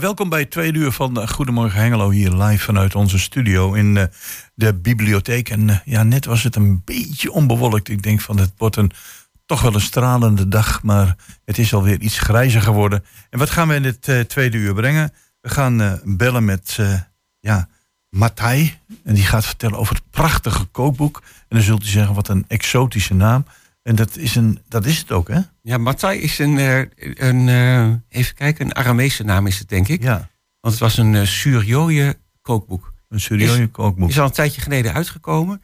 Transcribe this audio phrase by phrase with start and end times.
[0.00, 4.04] Welkom bij het tweede uur van Goedemorgen Hengelo hier live vanuit onze studio in uh,
[4.54, 5.48] de bibliotheek.
[5.48, 7.88] En uh, ja, net was het een beetje onbewolkt.
[7.88, 8.90] Ik denk van het wordt een
[9.46, 13.04] toch wel een stralende dag, maar het is alweer iets grijzer geworden.
[13.30, 15.12] En wat gaan we in het tweede uur brengen?
[15.40, 16.78] We gaan bellen met
[17.40, 17.68] ja,
[18.08, 18.80] Matthij.
[19.04, 21.22] En die gaat vertellen over het prachtige kookboek.
[21.24, 23.44] En dan zult u zeggen, wat een exotische naam.
[23.82, 25.40] En dat is, een, dat is het ook, hè?
[25.62, 29.88] Ja, Matthij is een, uh, een uh, even kijken, een Aramese naam is het, denk
[29.88, 30.02] ik.
[30.02, 30.28] Ja.
[30.60, 32.94] Want het was een uh, Surioje kookboek.
[33.08, 34.08] Een Surioje kookboek.
[34.08, 35.62] Is al een tijdje geleden uitgekomen.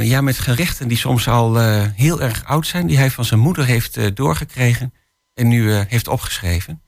[0.00, 2.86] ja, met gerechten die soms al heel erg oud zijn.
[2.86, 4.94] Die hij van zijn moeder heeft doorgekregen.
[5.34, 6.82] En nu heeft opgeschreven.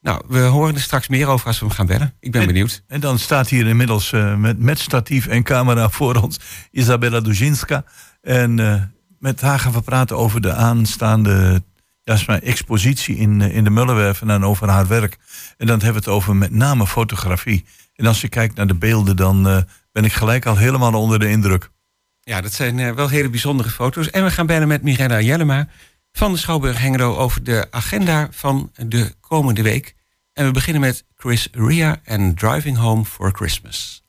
[0.00, 2.14] Nou, we horen er straks meer over als we hem gaan bellen.
[2.20, 2.82] Ik ben en, benieuwd.
[2.86, 7.84] En dan staat hier inmiddels met, met statief en camera voor ons Isabella Dujinska.
[8.20, 8.58] En
[9.24, 11.62] met haar gaan we praten over de aanstaande
[12.02, 15.18] ja, expositie in, eh, in de Mullenwerf en over haar werk.
[15.56, 17.64] En dan hebben we het over met name fotografie.
[17.94, 19.58] En als je kijkt naar de beelden, dan uh,
[19.92, 21.70] ben ik gelijk al helemaal onder de indruk.
[22.20, 24.10] Ja, dat zijn uh, wel hele bijzondere foto's.
[24.10, 25.68] En we gaan bellen met Mirella Jellema
[26.12, 29.94] van de Schouwburg Hengelo over de agenda van de komende week.
[30.32, 34.04] En we beginnen met Chris Ria en Driving Home for Christmas.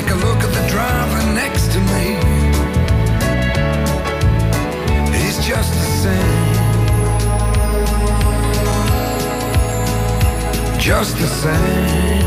[0.00, 2.04] take a look at the driver next to me.
[5.18, 6.44] He's just the same.
[10.78, 12.17] Just the same.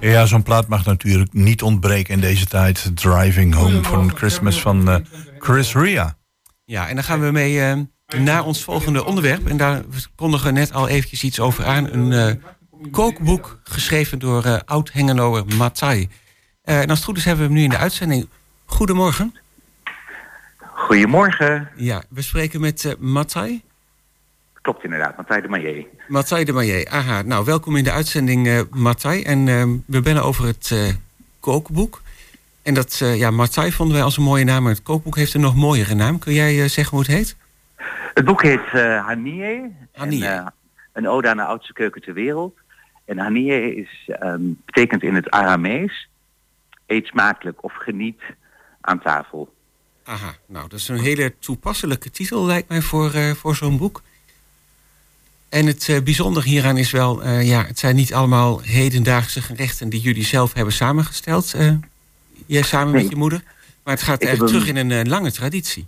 [0.00, 2.90] Ja, zo'n plaat mag natuurlijk niet ontbreken in deze tijd.
[2.94, 4.96] Driving Home van Christmas van uh,
[5.38, 6.16] Chris Ria.
[6.64, 9.46] Ja, en dan gaan we mee uh, naar ons volgende onderwerp.
[9.48, 9.82] En daar
[10.14, 11.92] kondigen we net al eventjes iets over aan.
[11.92, 16.08] Een uh, kookboek geschreven door oud-Hengenoer Matai.
[16.62, 18.28] en als het goed is hebben we hem nu in de uitzending.
[18.64, 19.34] Goedemorgen.
[20.58, 21.68] Goedemorgen.
[21.76, 23.62] Ja, we spreken met uh, Matai.
[24.68, 25.86] Klopt inderdaad, Matthij de Maillet.
[26.08, 27.22] Matthij de Maillet, aha.
[27.22, 29.24] Nou, welkom in de uitzending, uh, Matthij.
[29.26, 30.88] En uh, we bellen over het uh,
[31.40, 32.02] kookboek.
[32.62, 35.40] En dat, ja, Matthij vonden wij als een mooie naam, maar het kookboek heeft een
[35.40, 36.18] nog mooiere naam.
[36.18, 37.36] Kun jij zeggen hoe het heet?
[38.14, 39.76] Het boek heet Hanie.
[39.92, 40.24] Hanie.
[40.92, 42.56] een ode aan de oudste keuken ter wereld.
[43.04, 46.08] En Hanie is, um, betekent in het Aramees,
[46.86, 48.20] eet smakelijk of geniet
[48.80, 49.54] aan tafel.
[50.04, 54.02] Aha, nou, dat is een hele toepasselijke titel lijkt mij voor, voor zo'n boek.
[55.48, 59.88] En het uh, bijzondere hieraan is wel, uh, ja, het zijn niet allemaal hedendaagse gerechten
[59.88, 61.54] die jullie zelf hebben samengesteld.
[61.56, 61.72] Uh,
[62.46, 63.02] jij samen nee.
[63.02, 63.42] met je moeder.
[63.84, 65.86] Maar het gaat echt terug in een lange traditie.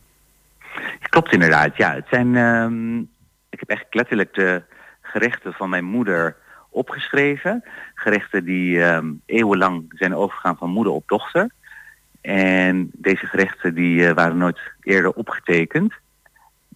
[1.01, 1.95] Klopt inderdaad, ja.
[1.95, 3.09] Het zijn, um,
[3.51, 4.63] ik heb echt letterlijk de
[5.03, 6.37] gerechten van mijn moeder
[6.71, 7.65] opgeschreven.
[7.95, 11.51] Gerechten die um, eeuwenlang zijn overgegaan van moeder op dochter.
[12.21, 15.93] En deze gerechten die waren nooit eerder opgetekend.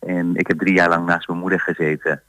[0.00, 2.22] En ik heb drie jaar lang naast mijn moeder gezeten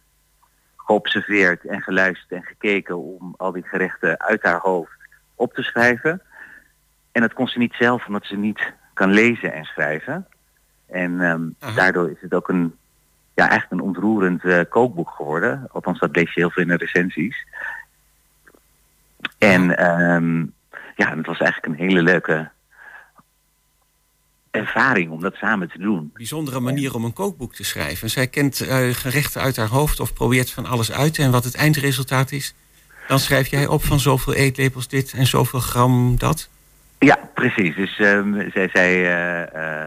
[0.86, 4.98] geobserveerd en geluisterd en gekeken om al die gerechten uit haar hoofd
[5.36, 6.22] op te schrijven.
[7.12, 10.28] En dat kon ze niet zelf, omdat ze niet kan lezen en schrijven.
[10.88, 12.76] En um, daardoor is het ook een,
[13.34, 15.68] ja, echt een ontroerend uh, kookboek geworden.
[15.72, 17.46] Althans, dat lees je heel veel in de recensies.
[19.38, 20.54] En um,
[20.96, 22.50] ja, het was eigenlijk een hele leuke
[24.56, 26.12] ervaring om dat samen te doen.
[26.14, 28.10] Bijzondere manier om een kookboek te schrijven.
[28.10, 31.18] Zij kent uh, gerechten uit haar hoofd of probeert van alles uit.
[31.18, 32.56] En wat het eindresultaat is,
[33.08, 36.50] dan schrijf jij op van zoveel eetlepels dit en zoveel gram dat.
[37.00, 37.76] Ja, precies.
[37.76, 39.84] Dus um, zij zei, uh, uh,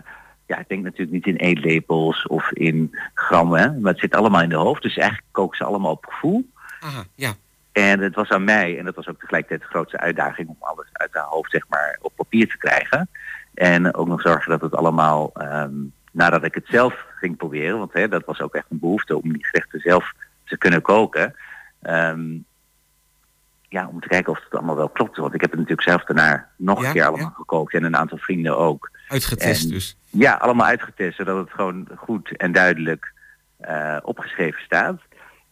[0.46, 4.48] ja, ik denk natuurlijk niet in eetlepels of in grammen, maar het zit allemaal in
[4.48, 4.82] de hoofd.
[4.82, 6.50] Dus eigenlijk koken ze allemaal op gevoel.
[6.80, 7.34] Aha, ja.
[7.72, 10.86] En het was aan mij, en dat was ook tegelijkertijd de grootste uitdaging om alles
[10.92, 13.08] uit haar hoofd zeg maar op papier te krijgen.
[13.58, 17.92] En ook nog zorgen dat het allemaal, um, nadat ik het zelf ging proberen, want
[17.92, 20.12] hè, dat was ook echt een behoefte om die gerechten zelf
[20.44, 21.34] te kunnen koken.
[21.82, 22.44] Um,
[23.68, 25.16] ja, om te kijken of het allemaal wel klopt.
[25.16, 27.34] Want ik heb het natuurlijk zelf daarna nog ja, een keer allemaal ja.
[27.34, 28.90] gekookt en een aantal vrienden ook.
[29.08, 29.96] Uitgetest en, dus?
[30.10, 33.12] Ja, allemaal uitgetest, zodat het gewoon goed en duidelijk
[33.60, 35.00] uh, opgeschreven staat.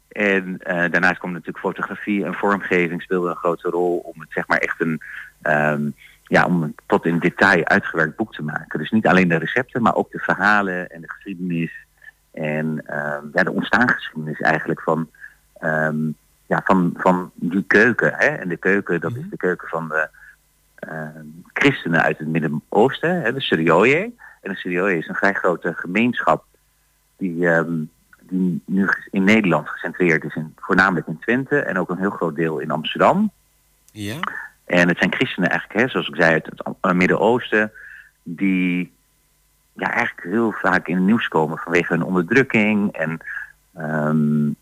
[0.08, 4.46] En uh, daarnaast komt natuurlijk fotografie en vormgeving speelde een grote rol om het zeg
[4.46, 5.00] maar echt een...
[5.42, 5.94] Um,
[6.28, 8.78] ja, om een tot in detail uitgewerkt boek te maken.
[8.78, 11.72] Dus niet alleen de recepten, maar ook de verhalen en de geschiedenis.
[12.32, 15.10] En uh, ja, de ontstaansgeschiedenis eigenlijk van,
[15.60, 18.12] um, ja, van, van die keuken.
[18.14, 18.26] Hè?
[18.26, 19.24] En de keuken, dat mm -hmm.
[19.24, 20.08] is de keuken van de
[20.88, 21.08] uh,
[21.52, 24.14] christenen uit het Midden-Oosten, hè, de Syrië.
[24.40, 26.44] En de Syrië is een vrij grote gemeenschap
[27.16, 27.90] die, um,
[28.20, 32.36] die nu in Nederland gecentreerd is, in, voornamelijk in Twente en ook een heel groot
[32.36, 33.30] deel in Amsterdam.
[33.92, 34.18] Ja.
[34.66, 36.50] En het zijn christenen eigenlijk, hè, zoals ik zei, uit
[36.82, 37.72] het Midden-Oosten,
[38.22, 38.92] die
[39.72, 43.18] ja, eigenlijk heel vaak in het nieuws komen vanwege hun onderdrukking en
[43.78, 44.56] um,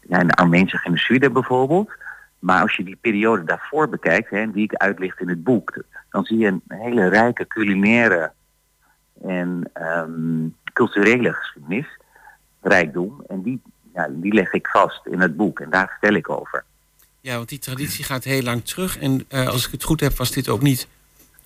[0.00, 1.90] ja, in de Armeense bijvoorbeeld.
[2.38, 6.24] Maar als je die periode daarvoor bekijkt, hè, die ik uitlicht in het boek, dan
[6.24, 8.32] zie je een hele rijke culinaire
[9.22, 11.86] en um, culturele geschiedenis,
[12.60, 13.24] rijkdom.
[13.28, 13.62] En die,
[13.94, 16.64] ja, die leg ik vast in het boek en daar vertel ik over.
[17.24, 18.98] Ja, want die traditie gaat heel lang terug.
[18.98, 20.88] En uh, als ik het goed heb, was dit ook niet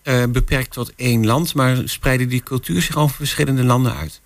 [0.05, 4.21] uh, beperkt tot één land, maar spreidde die cultuur zich over verschillende landen uit.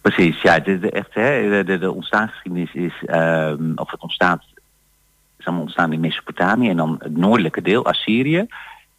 [0.00, 0.58] Precies, ja.
[0.58, 4.44] De, de, echt, hè, de, de ontstaansgeschiedenis is, um, of het ontstaat,
[5.36, 8.46] is allemaal ontstaan in Mesopotamië en dan het noordelijke deel, Assyrië.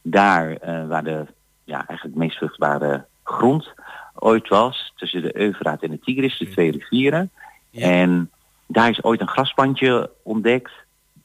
[0.02, 1.26] Daar uh, waar de
[1.64, 3.68] ja, eigenlijk meest vruchtbare grond
[4.14, 7.30] ooit was, tussen de Eufraat en de Tigris, de twee rivieren.
[7.70, 7.86] Ja.
[7.86, 8.30] En
[8.66, 10.72] daar is ooit een grasbandje ontdekt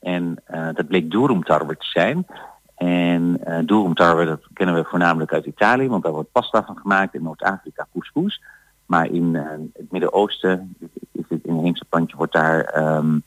[0.06, 2.28] en uh, dat bleek doerumtarwe te zijn.
[2.76, 7.14] En uh, doerumtarwe, dat kennen we voornamelijk uit Italië, want daar wordt pasta van gemaakt.
[7.14, 8.42] In Noord-Afrika couscous.
[8.86, 9.44] Maar in uh,
[9.74, 10.76] het Midden-Oosten
[11.12, 13.24] is het inheemse plantje, wordt daar um,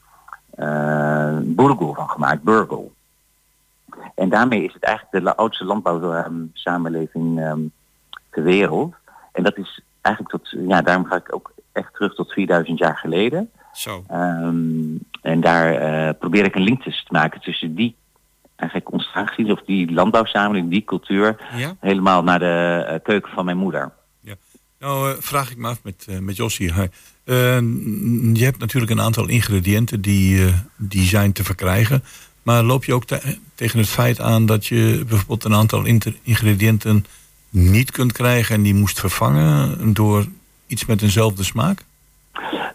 [0.57, 2.93] van gemaakt, burgul.
[4.15, 7.73] En daarmee is het eigenlijk de oudste landbouwsamenleving um,
[8.31, 8.95] ter wereld.
[9.33, 12.97] En dat is eigenlijk tot, ja, daarom ga ik ook echt terug tot 4000 jaar
[12.97, 13.51] geleden.
[13.73, 14.05] Zo.
[14.13, 17.97] Um, en daar uh, probeer ik een link tussen te maken tussen die
[18.57, 21.77] eigenlijk ontstaansgeschiedenis of die landbouwsamenleving, die cultuur, ja?
[21.81, 23.93] helemaal naar de uh, keuken van mijn moeder.
[24.21, 24.35] Ja.
[24.79, 26.73] Nou, uh, vraag ik me af met, met Jossie.
[28.35, 30.45] je hebt natuurlijk een aantal ingrediënten die,
[30.77, 32.03] die zijn te verkrijgen.
[32.43, 35.85] Maar loop je ook te tegen het feit aan dat je bijvoorbeeld een aantal
[36.23, 37.05] ingrediënten
[37.51, 40.27] niet kunt krijgen en die moest vervangen door
[40.67, 41.85] iets met eenzelfde smaak?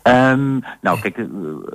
[0.04, 1.26] Um, nou, kijk, eh,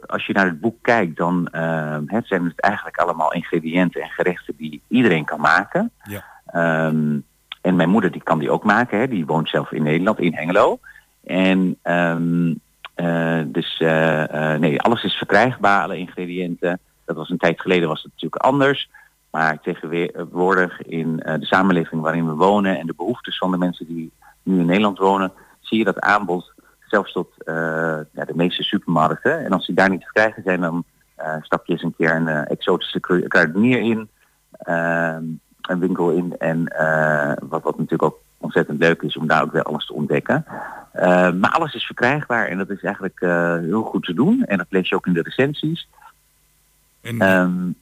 [0.07, 4.55] als je naar het boek kijkt, dan uh, zijn het eigenlijk allemaal ingrediënten en gerechten
[4.57, 5.91] die iedereen kan maken.
[6.03, 6.25] Ja.
[6.87, 7.25] Um,
[7.61, 9.09] en mijn moeder die kan die ook maken, hè.
[9.09, 10.79] die woont zelf in Nederland, in Hengelo.
[11.25, 12.61] En um,
[12.97, 16.81] uh, dus uh, nee, alles is verkrijgbaar, alle ingrediënten.
[17.05, 18.91] Dat was een tijd geleden was het natuurlijk anders.
[19.31, 24.13] Maar tegenwoordig in de samenleving waarin we wonen en de behoeftes van de mensen die
[24.43, 26.53] nu in Nederland wonen, zie je dat aanbod
[26.89, 27.55] zelfs tot uh,
[28.13, 29.45] ja, de meeste supermarkten.
[29.45, 30.85] En als die daar niet te krijgen zijn, dan
[31.19, 34.09] uh, stap je eens een keer een uh, exotische kruidenier in,
[34.59, 35.25] ehm,
[35.61, 36.37] een winkel in.
[36.39, 36.65] En
[37.49, 40.45] wat, wat natuurlijk ook ontzettend leuk is om daar ook weer alles te ontdekken.
[41.41, 43.21] maar alles is verkrijgbaar en dat is eigenlijk
[43.65, 44.45] heel goed te doen.
[44.45, 45.89] En dat lees je ook in de recensies.
[47.01, 47.23] En...
[47.23, 47.77] Um,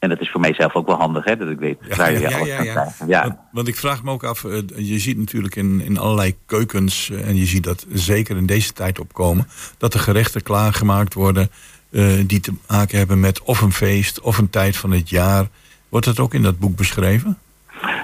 [0.00, 2.18] en dat is voor mijzelf ook wel handig, hè, dat ik weet ja, waar je
[2.18, 3.06] ja, alles ja, kan krijgen.
[3.06, 3.22] Ja.
[3.22, 7.10] Want, want, ik vraag me ook af, eh, je ziet natuurlijk in, in allerlei keukens,
[7.10, 11.50] eh, en je ziet dat zeker in deze tijd opkomen, dat er gerechten klaargemaakt worden
[11.90, 15.46] uh, die te maken hebben met of een feest of een tijd van het jaar.
[15.88, 17.38] Wordt dat ook in dat boek beschreven?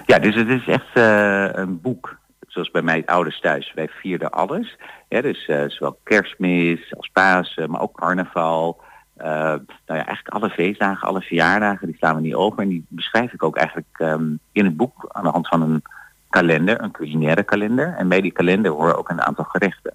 [0.07, 3.73] Ja, dus het is echt uh, een boek, zoals bij mijn ouders thuis.
[3.75, 4.77] Wij vierden alles.
[5.09, 8.81] Ja, dus uh, zowel kerstmis als Pasen, maar ook carnaval.
[9.19, 12.63] Uh, nou ja, eigenlijk alle feestdagen, alle verjaardagen, die slaan we niet over.
[12.63, 15.83] En die beschrijf ik ook eigenlijk um, in het boek aan de hand van een
[16.29, 17.95] kalender, een culinaire kalender.
[17.95, 19.95] En bij die kalender horen ook een aantal gerechten.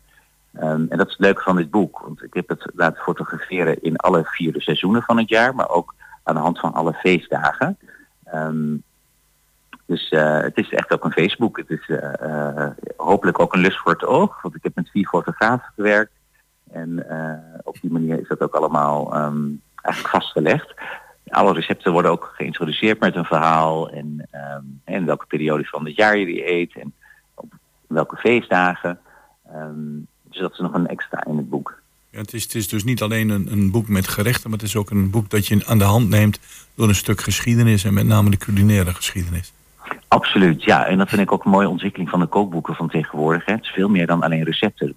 [0.56, 3.82] Um, en dat is het leuke van dit boek, want ik heb het laten fotograferen
[3.82, 7.78] in alle vierde seizoenen van het jaar, maar ook aan de hand van alle feestdagen.
[8.34, 8.84] Um,
[9.86, 11.58] dus uh, het is echt ook een Facebook.
[11.58, 15.08] Het is uh, hopelijk ook een lust voor het oog, want ik heb met vier
[15.08, 16.12] fotografen gewerkt.
[16.72, 20.74] En uh, op die manier is dat ook allemaal um, eigenlijk vastgelegd.
[21.28, 25.96] Alle recepten worden ook geïntroduceerd met een verhaal en, um, en welke periode van het
[25.96, 26.94] jaar je die eet en
[27.34, 27.54] op
[27.88, 29.00] welke feestdagen.
[29.56, 31.80] Um, dus dat is nog een extra in het boek.
[32.10, 34.68] Ja, het, is, het is dus niet alleen een, een boek met gerechten, maar het
[34.68, 36.40] is ook een boek dat je aan de hand neemt
[36.75, 39.54] door een stuk geschiedenis en met name de culinaire geschiedenis.
[40.08, 40.86] Absoluut, ja.
[40.86, 43.46] En dat vind ik ook een mooie ontwikkeling van de kookboeken van tegenwoordig.
[43.46, 43.54] Hè.
[43.54, 44.96] Het is veel meer dan alleen recepten.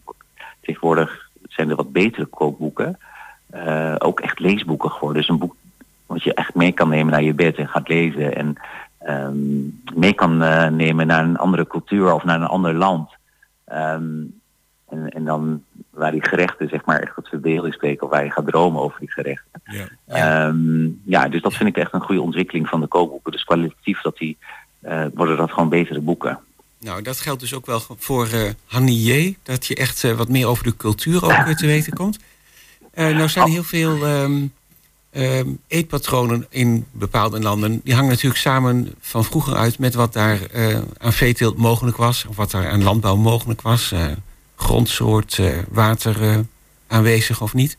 [0.61, 1.24] Tegenwoordig
[1.54, 2.99] zijn er wat betere kookboeken.
[3.54, 5.20] Uh, ook echt leesboeken geworden.
[5.20, 5.54] Dus een boek
[6.06, 8.37] wat je echt mee kan nemen naar je bed en gaat lezen.
[8.37, 8.56] En
[9.08, 13.11] um, mee kan uh, nemen naar een andere cultuur of naar een ander land.
[13.73, 14.40] Um,
[14.88, 18.30] en, en, dan waar die gerechten zeg maar echt wat verbeelding spreken of waar je
[18.30, 19.62] gaat dromen over die gerechten.
[19.64, 20.46] Ja, ja.
[20.46, 23.32] Um, ja, dus dat vind ik echt een goede ontwikkeling van de kookboeken.
[23.32, 24.37] Dus kwalitatief dat die,
[24.82, 26.38] uh, worden dat gewoon betere boeken.
[26.85, 29.35] Nou, dat geldt dus ook wel voor uh, Hannier.
[29.43, 32.19] Dat je echt uh, wat meer over de cultuur ook weer te weten komt.
[32.95, 34.53] Uh, nou zijn heel veel um,
[35.12, 37.81] um, eetpatronen in bepaalde landen.
[37.85, 40.38] Die hangen natuurlijk samen van vroeger uit met wat daar
[40.99, 42.25] aan veeteelt mogelijk was.
[42.29, 43.95] Of wat daar aan landbouw mogelijk was.
[44.57, 46.45] grondsoort, water
[46.87, 47.76] aanwezig of niet.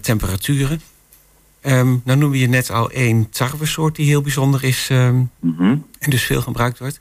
[0.00, 0.80] temperaturen.
[1.62, 4.88] Um, nou noem je net al één tarwesoort die heel bijzonder is.
[4.90, 5.86] Mm -hmm.
[5.98, 7.00] En dus veel gebruikt wordt.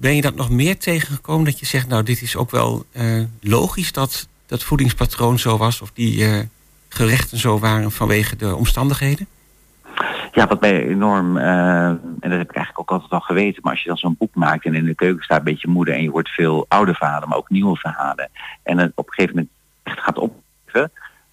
[0.00, 3.24] Ben je dat nog meer tegengekomen dat je zegt, nou dit is ook wel uh,
[3.40, 6.40] logisch dat dat voedingspatroon zo was of die uh,
[6.88, 9.26] gerechten zo waren vanwege de omstandigheden?
[10.32, 13.72] Ja, wat mij enorm, uh, en dat heb ik eigenlijk ook altijd al geweten, maar
[13.72, 16.02] als je dan zo'n boek maakt en in de keuken staat een beetje moeder en
[16.02, 18.30] je hoort veel oude verhalen, maar ook nieuwe verhalen,
[18.62, 20.92] en het op een gegeven moment echt gaat opgeven,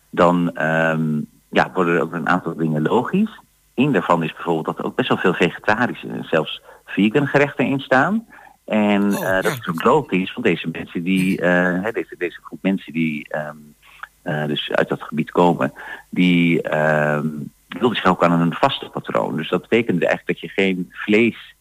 [0.09, 3.39] dan um, ja, worden er ook een aantal dingen logisch.
[3.75, 7.65] Eén daarvan is bijvoorbeeld dat er ook best wel veel vegetarische en zelfs vegan gerechten
[7.65, 8.25] in staan.
[8.65, 12.59] En oh, uh, dat is ook logisch van deze mensen die, uh, deze, deze groep
[12.61, 13.75] mensen die um,
[14.23, 15.73] uh, dus uit dat gebied komen,
[16.09, 19.37] die um, wilden zich ook aan een vaste patroon.
[19.37, 21.53] Dus dat betekende eigenlijk dat je geen vlees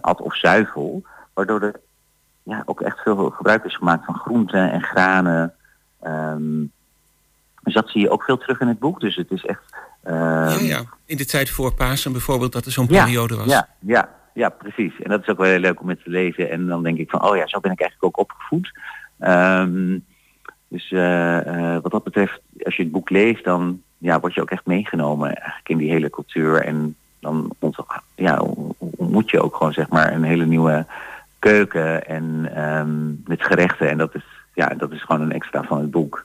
[0.00, 1.02] at of zuivel,
[1.34, 1.80] waardoor er
[2.42, 5.54] ja, ook echt veel gebruik is gemaakt van groenten en granen.
[6.06, 6.72] Um,
[7.62, 9.00] dus dat zie je ook veel terug in het boek.
[9.00, 9.62] Dus het is echt.
[10.04, 13.46] ja, ja, in de tijd voor Pasen bijvoorbeeld, dat er zo'n periode was.
[13.46, 14.92] Ja, ja, ja, precies.
[15.02, 16.50] En dat is ook wel heel leuk om met te lezen.
[16.50, 18.72] En dan denk ik van, oh ja, zo ben ik eigenlijk ook opgevoed.
[19.20, 20.04] Um,
[20.68, 24.40] dus uh, uh, wat dat betreft, als je het boek leest, dan ja, word je
[24.40, 26.62] ook echt meegenomen eigenlijk in die hele cultuur.
[26.62, 27.50] En dan
[28.14, 28.40] ja,
[28.78, 30.86] ontmoet je ook gewoon zeg maar een hele nieuwe
[31.38, 33.88] keuken en um, met gerechten.
[33.88, 34.24] En dat is,
[34.54, 36.22] ja, dat is gewoon een extra van het boek.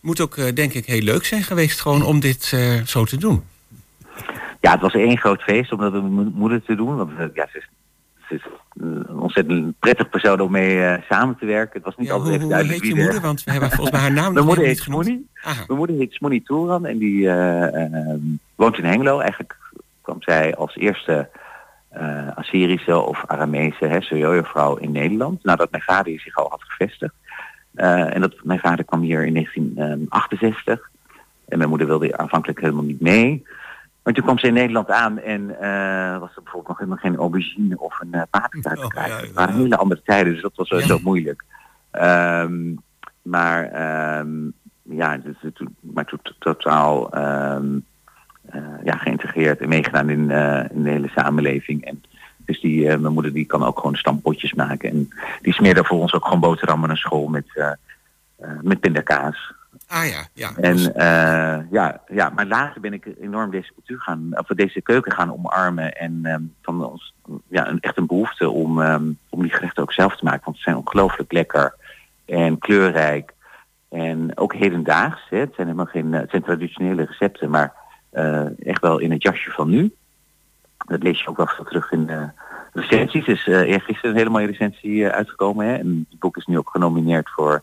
[0.00, 2.44] Moet ook, uh, denk ik, heel leuk zijn geweest gewoon om dit
[2.84, 3.44] zo te doen.
[4.64, 6.96] Ja, het was één groot feest om dat met mijn moeder te doen.
[6.96, 7.68] Want ja, ze is
[8.28, 8.42] is
[8.76, 11.74] een ontzettend prettig persoon om mee samen te werken.
[11.74, 13.20] Het was niet Ja, altijd hoe, even duidelijk je moeder?
[13.20, 14.78] Want we hebben volgens mij haar naam Mijn moeder heet.
[14.78, 15.28] Smoenie.
[15.42, 18.18] Mijn moeder heet Smonie Toeran en die eh, ehm,
[18.54, 19.18] woont in Hengelo.
[19.18, 19.56] Eigenlijk
[20.00, 21.28] kwam zij als eerste
[21.88, 25.44] eh, Assyrische of Aramese Suryoyo-vrouw in Nederland.
[25.44, 27.14] Nadat mijn vader hier zich al had gevestigd.
[27.74, 30.90] Eh, en dat, mijn vader kwam hier in 1968.
[31.48, 33.46] En mijn moeder wilde aanvankelijk helemaal niet mee.
[34.04, 37.16] Maar toen kwam ze in Nederland aan en eh, was er bijvoorbeeld nog helemaal geen
[37.16, 39.16] aubergine of een uh, paprika te Oh, krijgen.
[39.16, 39.60] ja, Het waren ja.
[39.60, 40.80] hele andere tijden, dus dat was Ja.
[40.80, 41.44] zo moeilijk.
[41.90, 42.74] Ehm,
[43.22, 44.28] maar ehm,
[44.82, 45.18] ja,
[45.54, 47.66] toen, maar toen totaal ehm,
[48.44, 51.84] eh, ja, geïntegreerd en meegedaan in, eh, in de hele samenleving.
[51.84, 52.02] En
[52.44, 54.90] dus die, mijn moeder die kan ook gewoon stampotjes maken.
[54.90, 55.08] En
[55.42, 57.74] die smeerde voor ons ook gewoon boterhammen naar school met,
[58.62, 59.52] met pindakaas.
[59.86, 60.50] Ah ja, ja.
[60.56, 64.80] En Dus- eh, ja, ja, maar later ben ik enorm deze cultuur gaan, of deze
[64.82, 65.92] keuken gaan omarmen.
[65.92, 67.14] En ehm, van ons,
[67.48, 70.44] ja, een, echt een behoefte om, ehm, om die gerechten ook zelf te maken.
[70.44, 71.74] Want ze zijn ongelooflijk lekker
[72.24, 73.32] en kleurrijk.
[73.88, 75.22] En ook hedendaags.
[75.30, 75.38] Hè.
[75.38, 77.72] Het zijn helemaal geen, eh, het zijn traditionele recepten, maar
[78.10, 79.94] eh, echt wel in het jasje van nu.
[80.86, 82.28] Dat lees je ook wel veel terug in de
[82.72, 83.26] recensies.
[83.26, 85.66] Er is eh eergisteren een hele mooie recensie eh, uitgekomen.
[85.66, 85.74] Hè.
[85.74, 87.62] En het boek is nu ook genomineerd voor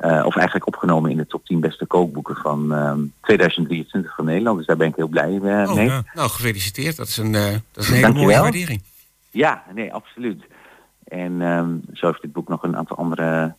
[0.00, 4.56] eh, of eigenlijk opgenomen in de top 10 beste kookboeken van ehm, 2023 van Nederland.
[4.56, 5.88] Dus daar ben ik heel blij oh, mee.
[6.14, 6.96] Nou, gefeliciteerd.
[6.96, 8.82] Dat is een, eh, dat is een hele mooie waardering.
[9.30, 10.44] Ja, nee, absoluut.
[11.04, 13.54] En ehm, zo heeft dit boek nog een aantal andere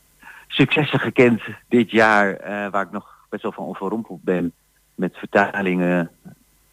[0.48, 2.38] successen gekend dit jaar,
[2.72, 4.54] waar ik nog best wel van overrompeld ben
[4.96, 6.12] met vertalingen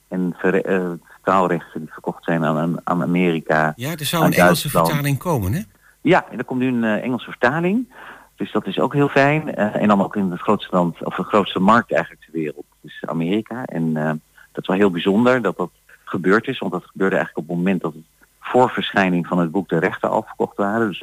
[0.09, 0.63] en ver,
[1.07, 3.73] vertaalrechten die verkocht zijn aan, aan- Amerika.
[3.77, 5.61] Ja, er zou een Engelse vertaling komen, hè?
[6.01, 7.89] Ja, en er komt nu een Engelse vertaling.
[8.39, 9.55] Dus dat is ook heel fijn.
[9.55, 12.65] Eh, en dan ook in het grootste land, of de grootste markt eigenlijk ter wereld.
[12.81, 13.65] Dus Amerika.
[13.65, 14.13] En eh,
[14.53, 15.71] dat is wel heel bijzonder dat dat
[16.05, 16.59] gebeurd is.
[16.59, 18.03] Want dat gebeurde eigenlijk op het moment dat het
[18.41, 20.89] voor verschijning van het boek de rechten al verkocht waren.
[20.89, 21.03] Dus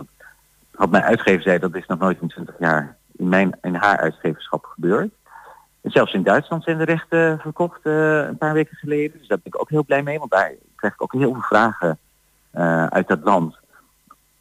[0.75, 3.97] had mijn uitgever zei dat is nog nooit in 20 jaar in, mijn, in haar
[3.97, 5.13] uitgeverschap gebeurd.
[5.81, 9.17] En zelfs in Duitsland zijn de rechten verkocht eh, een paar weken geleden.
[9.19, 10.19] Dus daar ben ik ook heel blij mee.
[10.19, 11.99] Want daar krijg ik ook heel veel vragen
[12.89, 13.57] uit dat land.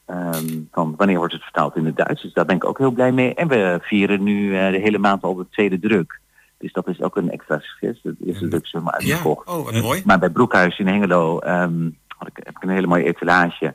[0.07, 2.23] Ehm, van wanneer wordt het vertaald in het Duits.
[2.23, 3.35] Dus daar ben ik ook heel blij mee.
[3.35, 6.21] En we vieren nu eh, de hele maand al de tweede druk.
[6.59, 8.01] Dus dat is ook een extra succes.
[8.03, 9.49] De eerste druk is helemaal Ja, uitgekocht.
[9.49, 10.03] oh, wat mooi.
[10.05, 13.75] Maar bij Broekhuis in Hengelo ehm, had ik, heb ik een hele mooie etalage.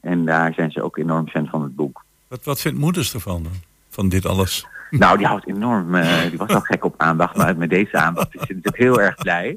[0.00, 2.04] En daar zijn ze ook enorm fan van het boek.
[2.28, 3.52] Wat, wat vindt moeders ervan dan?
[3.88, 4.66] Van dit alles?
[4.90, 8.34] Nou, die houdt enorm, eh, die was al gek op aandacht, maar met deze aandacht
[8.34, 9.56] is ze natuurlijk heel erg blij.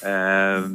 [0.00, 0.70] Ehm,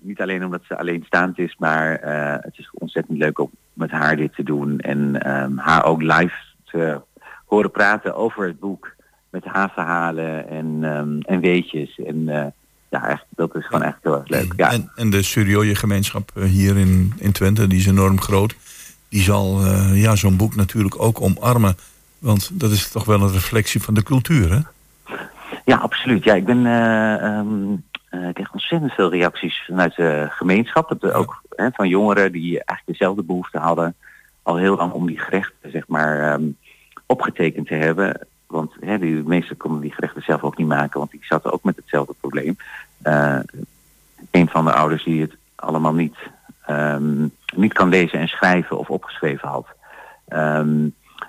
[0.00, 4.16] niet alleen omdat ze alleenstaand is, maar eh, het is ontzettend leuk om met haar
[4.16, 4.78] dit te doen.
[4.78, 7.00] En ehm, haar ook live te
[7.46, 8.92] horen praten over het boek.
[9.30, 11.98] Met haar verhalen en, ehm, en weetjes.
[11.98, 12.46] En eh,
[12.90, 14.52] ja, echt, dat is gewoon echt heel erg leuk.
[14.56, 14.72] Ja.
[14.72, 18.54] En, en de Surioje gemeenschap eh, hier in, in Twente, die is enorm groot.
[19.08, 21.76] Die zal eh, ja, zo'n boek natuurlijk ook omarmen.
[22.18, 24.60] Want dat is toch wel een reflectie van de cultuur, hè?
[25.64, 26.24] Ja, absoluut.
[26.24, 27.76] Ja, ik ben eh, ehm,
[28.14, 30.96] eh, ik kreeg ontzettend veel reacties vanuit de gemeenschap.
[30.98, 33.94] Dat, Ook hè, van jongeren die eigenlijk dezelfde behoefte hadden.
[34.42, 36.44] Al heel lang om die gerechten zeg maar ehm,
[37.06, 38.26] opgetekend te hebben.
[38.46, 40.98] Want hè, die meesten konden die gerechten zelf ook niet maken.
[40.98, 42.56] Want die zaten ook met hetzelfde probleem.
[43.02, 43.38] Eh,
[44.30, 46.16] een van de ouders die het allemaal niet,
[46.66, 49.66] ehm, niet kan lezen en schrijven of opgeschreven had.
[50.28, 50.88] Ehm,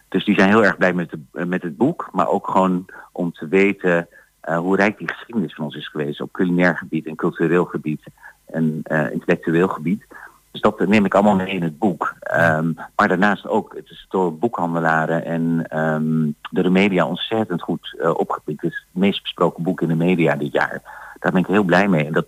[0.09, 2.09] dus die zijn heel erg blij met, de, met het boek.
[2.11, 4.07] Maar ook gewoon om te weten
[4.45, 6.21] eh, hoe rijk die geschiedenis van ons is geweest.
[6.21, 8.01] Op culinair gebied en cultureel gebied
[8.45, 10.05] en eh, intellectueel gebied.
[10.51, 12.15] Dus dat neem ik allemaal mee in het boek.
[12.19, 17.95] Ehm, maar daarnaast ook, het is door boekhandelaren en ehm, door de media ontzettend goed
[17.99, 18.61] eh, opgepikt.
[18.61, 20.81] Het is het meest besproken boek in de media dit jaar.
[21.19, 22.27] Daar ben ik heel blij mee en dat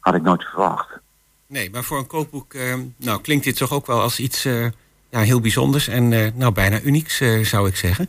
[0.00, 0.98] had ik nooit verwacht.
[1.46, 4.42] Nee, maar voor een kookboek eh, nou, klinkt dit toch ook wel als iets
[5.08, 8.08] ja, heel bijzonders en nou, bijna unieks, zou ik zeggen.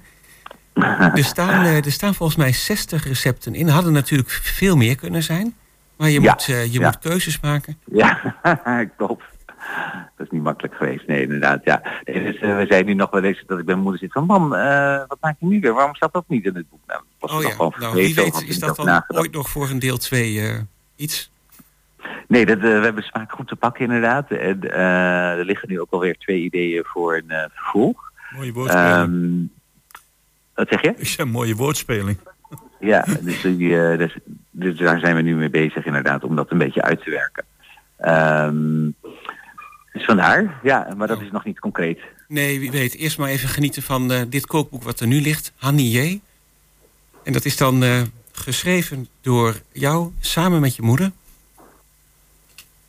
[0.81, 3.67] Er staan, eh, er staan volgens mij 60 recepten in.
[3.67, 5.53] Hadden natuurlijk veel meer kunnen zijn.
[5.97, 6.85] Maar je, Ja, moet, eh, je ja.
[6.85, 7.77] moet keuzes maken.
[7.85, 8.35] Ja,
[8.97, 9.23] klopt.
[10.17, 11.61] Dat is niet makkelijk geweest, nee, inderdaad.
[11.63, 11.81] Ja.
[12.03, 14.25] Dus, eh, we zijn nu nog wel eens dat ik bij mijn moeder zit van...
[14.25, 15.73] Mam, eh, wat maak je nu weer?
[15.73, 16.79] Waarom staat dat niet in het boek?
[16.87, 19.19] Nou, was Oh nog ja, gewoon nou wie weet is dat dan nagedacht.
[19.21, 21.31] ooit nog voor een deel 2 iets.
[22.27, 24.31] Nee, dat, we hebben smaak goed te pakken inderdaad.
[24.31, 28.11] En eh, er liggen nu ook alweer twee ideeën voor een eh, vervolg.
[28.35, 28.69] Mooie.
[28.69, 29.21] Ehm,
[30.57, 30.93] wat zeg je?
[30.97, 32.17] Ik zeg mooie woordspeling.
[32.79, 34.17] Ja, dus, die, eh, dus,
[34.51, 37.45] dus daar zijn we nu mee bezig inderdaad om dat een beetje uit te werken.
[37.97, 38.89] Ehm,
[39.93, 41.99] dus vandaar, ja, maar dat is nog niet concreet.
[42.27, 42.95] Nee, wie weet.
[42.95, 45.51] Eerst maar even genieten van eh, dit kookboek wat er nu ligt.
[45.55, 46.19] Hannier.
[47.23, 51.11] En dat is dan eh, geschreven door jou samen met je moeder.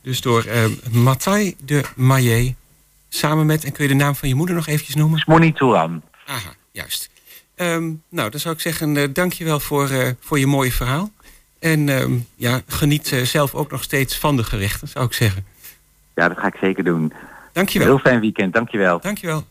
[0.01, 2.55] Dus door eh Matthij de Maillet.
[3.09, 5.19] samen met, en kun je de naam van je moeder nog eventjes noemen?
[5.19, 6.01] Smoni Touran.
[6.25, 7.09] Aha, juist.
[7.59, 10.71] Ehm, nou, dan zou ik zeggen, uh, dank je wel voor, uh, voor je mooie
[10.71, 11.11] verhaal.
[11.59, 15.45] En um, ja, geniet uh, zelf ook nog steeds van de gerechten, zou ik zeggen.
[16.15, 17.13] Ja, dat ga ik zeker doen.
[17.51, 17.87] Dank je wel.
[17.87, 19.43] Heel fijn weekend, dank je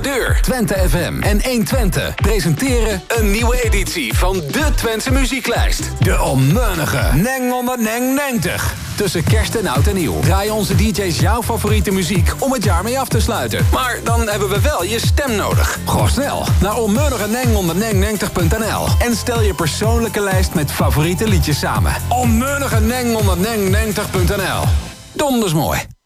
[0.00, 0.38] deur.
[0.42, 5.90] Twente FM en 120 presenteren een nieuwe editie van de Twentse muzieklijst.
[6.00, 8.74] De onmeunige Neng onder Neng 90.
[8.96, 12.82] Tussen kerst en oud en nieuw draaien onze DJ's jouw favoriete muziek om het jaar
[12.82, 13.66] mee af te sluiten.
[13.72, 15.78] Maar dan hebben we wel je stem nodig.
[15.86, 21.92] Ga snel naar onmeunige onder neng90.nl en stel je persoonlijke lijst met favoriete liedjes samen.
[22.08, 22.76] Onmeunige
[23.16, 24.62] onder neng90.nl.
[25.12, 25.97] Donders mooi.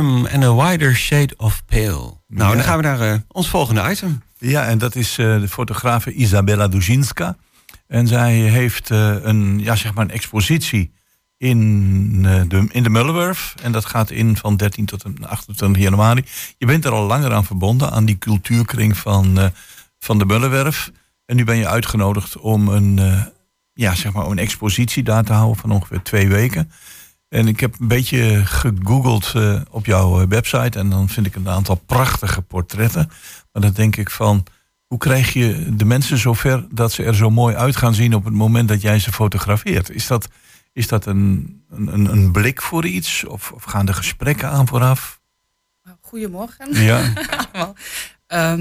[0.00, 2.18] Harum and a Wider Shade of Pale.
[2.26, 2.54] Nou, Ja.
[2.54, 4.22] dan gaan we naar eh, ons volgende item.
[4.38, 7.36] Ja, en dat is eh, de fotografe Isabella Duzinska.
[7.86, 10.92] En zij heeft eh, een, ja, zeg maar een expositie
[11.36, 13.54] in, de, in de Mullenwerf.
[13.62, 16.24] En dat gaat in van 13 tot en 28 januari.
[16.58, 19.52] Je bent er al langer aan verbonden, aan die cultuurkring van,
[19.98, 20.90] van de Mullenwerf.
[21.26, 23.00] En nu ben je uitgenodigd om een,
[23.72, 26.70] ja, zeg maar een expositie daar te houden van ongeveer twee weken.
[27.30, 30.78] En ik heb een beetje gegoogeld eh, op jouw eh, website.
[30.78, 33.10] En dan vind ik een aantal prachtige portretten.
[33.52, 34.44] Maar dan denk ik van,
[34.86, 38.24] hoe krijg je de mensen zover dat ze er zo mooi uit gaan zien op
[38.24, 39.90] het moment dat jij ze fotografeert?
[39.90, 40.28] Is dat,
[40.72, 43.24] is dat een, een, een blik voor iets?
[43.24, 45.20] Of, of gaan er gesprekken aan vooraf?
[46.00, 47.12] Goedemorgen Ja,
[48.26, 48.54] eh,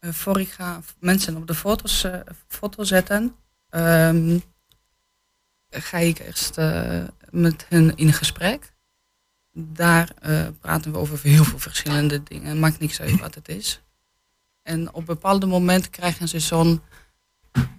[0.00, 2.06] voor ik ga mensen op de foto's,
[2.48, 3.34] foto zetten,
[3.68, 4.38] ehm,
[5.70, 6.58] ga ik eerst
[7.30, 8.74] met hen in gesprek.
[9.52, 12.58] Daar eh, praten we over heel veel verschillende dingen.
[12.58, 13.80] Maakt niks uit wat het is.
[14.62, 16.80] En op bepaalde momenten krijgen ze zo'n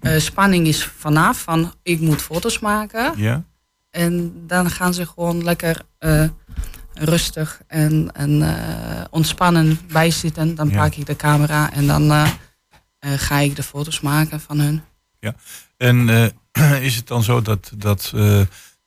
[0.00, 3.12] eh, spanning is vanaf van ik moet foto's maken.
[3.16, 3.44] ja.
[3.90, 6.28] En dan gaan ze gewoon lekker eh,
[6.94, 8.56] rustig en, en
[9.10, 10.54] ontspannen bijzitten.
[10.54, 10.76] Dan Ja.
[10.82, 12.28] pak ik de camera en dan
[13.00, 14.82] ga ik de foto's maken van hun.
[15.76, 16.08] En
[16.52, 18.12] eh, is het dan zo dat, dat,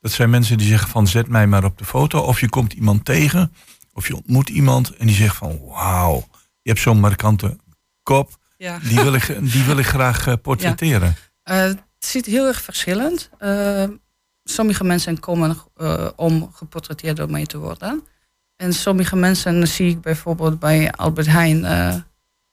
[0.02, 2.20] dat zijn mensen die zeggen van zet mij maar op de foto.
[2.20, 3.54] Of je komt iemand tegen,
[3.94, 6.28] of je ontmoet iemand en die zegt van wauw,
[6.62, 7.58] je hebt zo'n markante
[8.04, 8.40] kop.
[8.58, 8.80] Ja.
[8.80, 11.16] Die wil ik, die wil ik graag eh, portretteren.
[11.44, 13.30] Eh, het zit heel erg verschillend.
[13.38, 13.84] Eh,
[14.44, 15.58] sommige mensen komen
[16.16, 18.04] om geportretteerd door mij te worden.
[18.56, 21.66] En sommige mensen zie ik bijvoorbeeld bij Albert Heijn.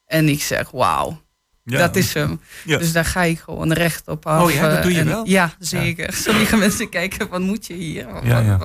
[0.05, 1.21] en ik zeg, wauw,
[1.70, 1.78] Ja.
[1.78, 2.40] dat is hem.
[2.64, 2.78] Ja.
[2.78, 4.42] Dus daar ga ik gewoon recht op af.
[4.42, 5.26] Oh ja, dat eh, doe je en- wel?
[5.26, 6.12] Ja, zeker.
[6.26, 8.07] Sommige mensen kijken, wat moet je hier?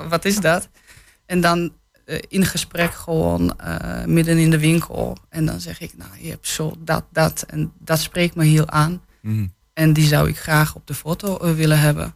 [0.09, 0.69] Wat, is dat?
[1.25, 1.71] En dan
[2.05, 5.17] eh, in gesprek gewoon eh, midden in de winkel.
[5.29, 7.43] En dan zeg ik, nou, je hebt zo dat, dat.
[7.47, 9.01] En dat spreekt me heel aan.
[9.21, 9.45] Mhm.
[9.73, 12.15] En die zou ik graag op de foto eh, willen hebben.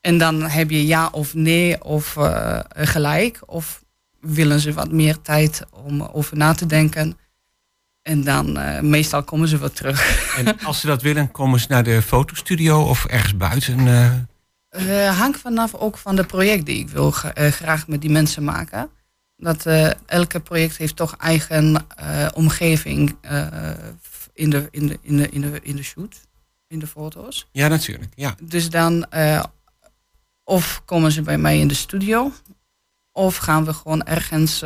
[0.00, 3.40] En dan heb je ja of nee of eh, gelijk.
[3.46, 3.84] Of
[4.20, 7.18] willen ze wat meer tijd om over na te denken.
[8.08, 10.36] En dan eh, meestal komen ze wel terug.
[10.36, 13.86] En als ze dat willen, komen ze naar de fotostudio of ergens buiten.
[14.68, 18.44] Eh hangt vanaf ook van het project die ik wil gra- graag met die mensen
[18.44, 18.90] maken.
[19.36, 19.66] Dat
[20.06, 21.86] elke project heeft toch eigen
[22.34, 23.16] omgeving
[24.32, 26.20] in, de, in, de, in, de, in, de, in de shoot,
[26.66, 27.48] in de foto's.
[27.52, 28.12] Ja, natuurlijk.
[28.14, 28.34] Ja.
[28.42, 29.06] Dus dan
[30.44, 32.32] of komen ze bij mij in de studio,
[33.12, 34.64] of gaan we gewoon ergens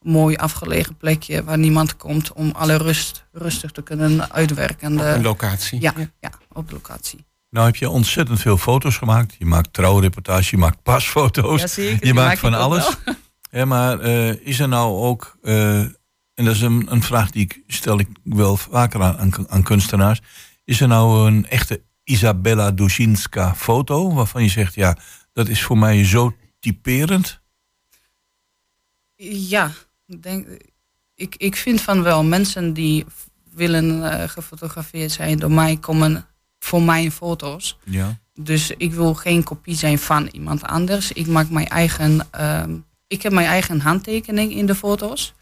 [0.00, 4.92] mooi afgelegen plekje waar niemand komt om alle rust rustig te kunnen uitwerken.
[4.92, 5.80] Op een De, locatie.
[5.80, 7.24] ja, ja, op locatie.
[7.50, 9.34] Nou heb je ontzettend veel foto's gemaakt.
[9.38, 11.60] Je maakt trouwreportages, je maakt pasfoto's.
[11.60, 12.88] Jazeker, je die maakt maak van alles.
[13.52, 17.42] Ja, maar eh, is er nou ook, eh, en dat is een, een vraag die
[17.42, 20.20] ik stel ik wel vaker aan, aan, aan kunstenaars.
[20.64, 24.96] Is er nou een echte Isabella Duszinska foto waarvan je zegt, ja,
[25.32, 27.40] dat is voor mij zo typerend?
[29.24, 29.70] Ja,
[30.10, 30.46] ik denk,
[31.14, 33.04] ik, ik vind van wel mensen die
[33.54, 36.26] willen eh, gefotografeerd zijn door mij komen
[36.58, 37.78] voor mijn foto's.
[37.84, 38.18] Ja.
[38.34, 41.12] Dus ik wil geen kopie zijn van iemand anders.
[41.12, 45.34] Ik maak mijn eigen, ehm, ik heb mijn eigen handtekening in de foto's.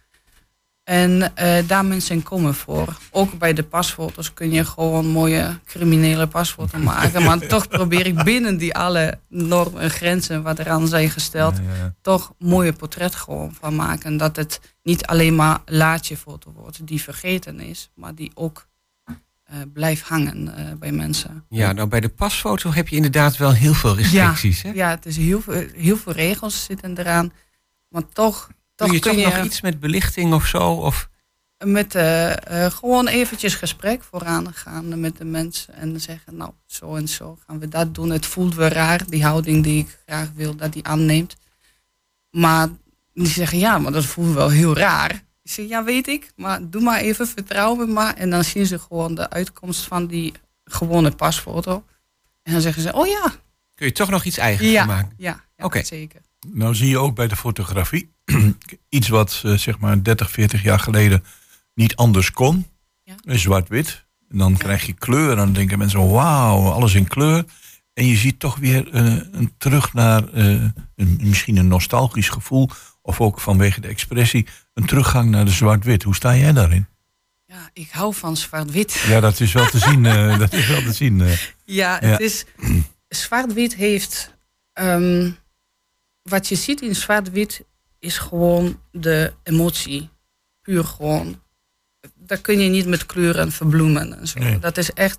[0.89, 2.99] En eh, daar mensen komen voor.
[3.11, 7.23] Ook bij de pasfoto's kun je gewoon mooie criminele pasfoto's maken.
[7.23, 11.63] Maar toch probeer ik binnen die alle normen en grenzen wat eraan zijn gesteld Ja,
[11.63, 11.95] ja.
[12.01, 14.17] toch mooie portret gewoon van maken.
[14.17, 18.67] Dat het niet alleen maar laatje-foto wordt die vergeten is, maar die ook
[19.05, 21.45] eh, blijft hangen eh, bij mensen.
[21.49, 24.63] Ja, nou bij de pasfoto heb je inderdaad wel heel veel restricties.
[24.63, 24.71] hè?
[24.71, 27.33] Ja, het is heel veel, heel veel regels zitten eraan,
[27.89, 28.49] maar toch
[28.87, 30.71] Doe je kun toch je nog iets met belichting of zo?
[30.73, 31.09] Of,
[31.65, 36.95] met eh, eh, gewoon eventjes gesprek vooraan gaan met de mensen en zeggen, nou, zo
[36.95, 38.11] en zo gaan we dat doen.
[38.11, 41.37] Het voelt wel raar, die houding die ik graag wil dat die aanneemt.
[42.31, 42.69] Maar
[43.15, 45.11] die zeggen, ja, maar dat voelt wel heel raar.
[45.43, 48.15] Ik zeg, ja, weet ik, maar doe maar even, vertrouw me maar.
[48.15, 50.33] En dan zien ze gewoon de uitkomst van die
[50.65, 51.85] gewone pasfoto.
[52.43, 53.33] En dan zeggen ze, oh ja,
[53.75, 55.15] kun je toch nog iets eigens ja, van maken?
[55.17, 55.85] ja, ja Oké.
[55.85, 56.21] zeker.
[56.47, 58.13] Nou zie je ook bij de fotografie
[58.89, 61.25] iets wat eh, zeg maar 30, 40 jaar geleden
[61.75, 62.67] niet anders kon.
[63.03, 63.15] Ja.
[63.37, 64.07] Zwart-wit.
[64.29, 67.45] En dan krijg je kleur en dan denken mensen wauw, alles in kleur.
[67.93, 70.45] En je ziet toch weer eh, een terug naar eh,
[70.97, 72.69] een, misschien een nostalgisch gevoel.
[73.03, 76.03] Of ook vanwege de expressie, een teruggang naar de zwart-wit.
[76.03, 76.87] Hoe sta jij daarin?
[77.47, 79.05] Ja, ik hou van zwart-wit.
[79.07, 80.03] Ja, dat is wel te zien.
[80.39, 81.19] dat is wel te zien.
[81.19, 81.99] Ja, Ja.
[82.01, 82.45] het is.
[83.09, 84.35] Zwart-wit heeft.
[84.73, 85.31] ehm,
[86.29, 87.65] wat je ziet in zwart-wit
[87.99, 90.09] is gewoon de emotie.
[90.61, 91.43] Puur gewoon.
[92.15, 94.39] Daar kun je niet met kleuren verbloemen en zo.
[94.39, 94.59] Nee.
[94.59, 95.19] Dat is echt.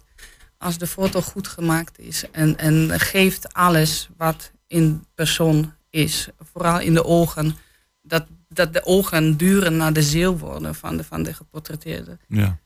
[0.58, 6.80] Als de foto goed gemaakt is en, en geeft alles wat in persoon is, vooral
[6.80, 7.55] in de ogen,
[8.01, 12.60] dat, dat de ogen duren naar de ziel worden van de, van de geportretteerde, ja.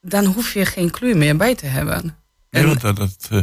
[0.00, 2.02] dan hoef je geen kleur meer bij te hebben.
[2.50, 3.42] Nee, En- want dat, dat, eh,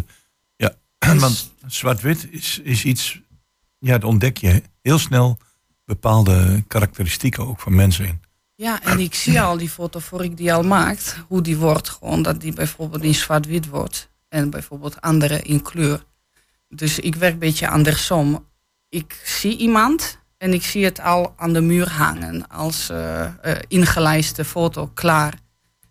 [0.56, 0.76] ja,
[1.20, 3.22] want zwart-wit is, is iets,
[3.84, 5.38] ja, daar ontdek je heel snel
[5.86, 8.22] bepaalde karakteristieken ook van mensen in.
[8.56, 11.90] Ja, en ik zie al die foto voor ik die al maakt, hoe die wordt.
[11.90, 14.10] Gewoon dat die bijvoorbeeld in zwart-wit wordt.
[14.30, 16.06] En bijvoorbeeld andere in kleur.
[16.68, 18.48] Dus ik werk een beetje andersom.
[18.90, 22.48] Ik zie iemand en ik zie het al aan de muur hangen.
[22.48, 25.34] Als eh, eh, ingelijste foto klaar.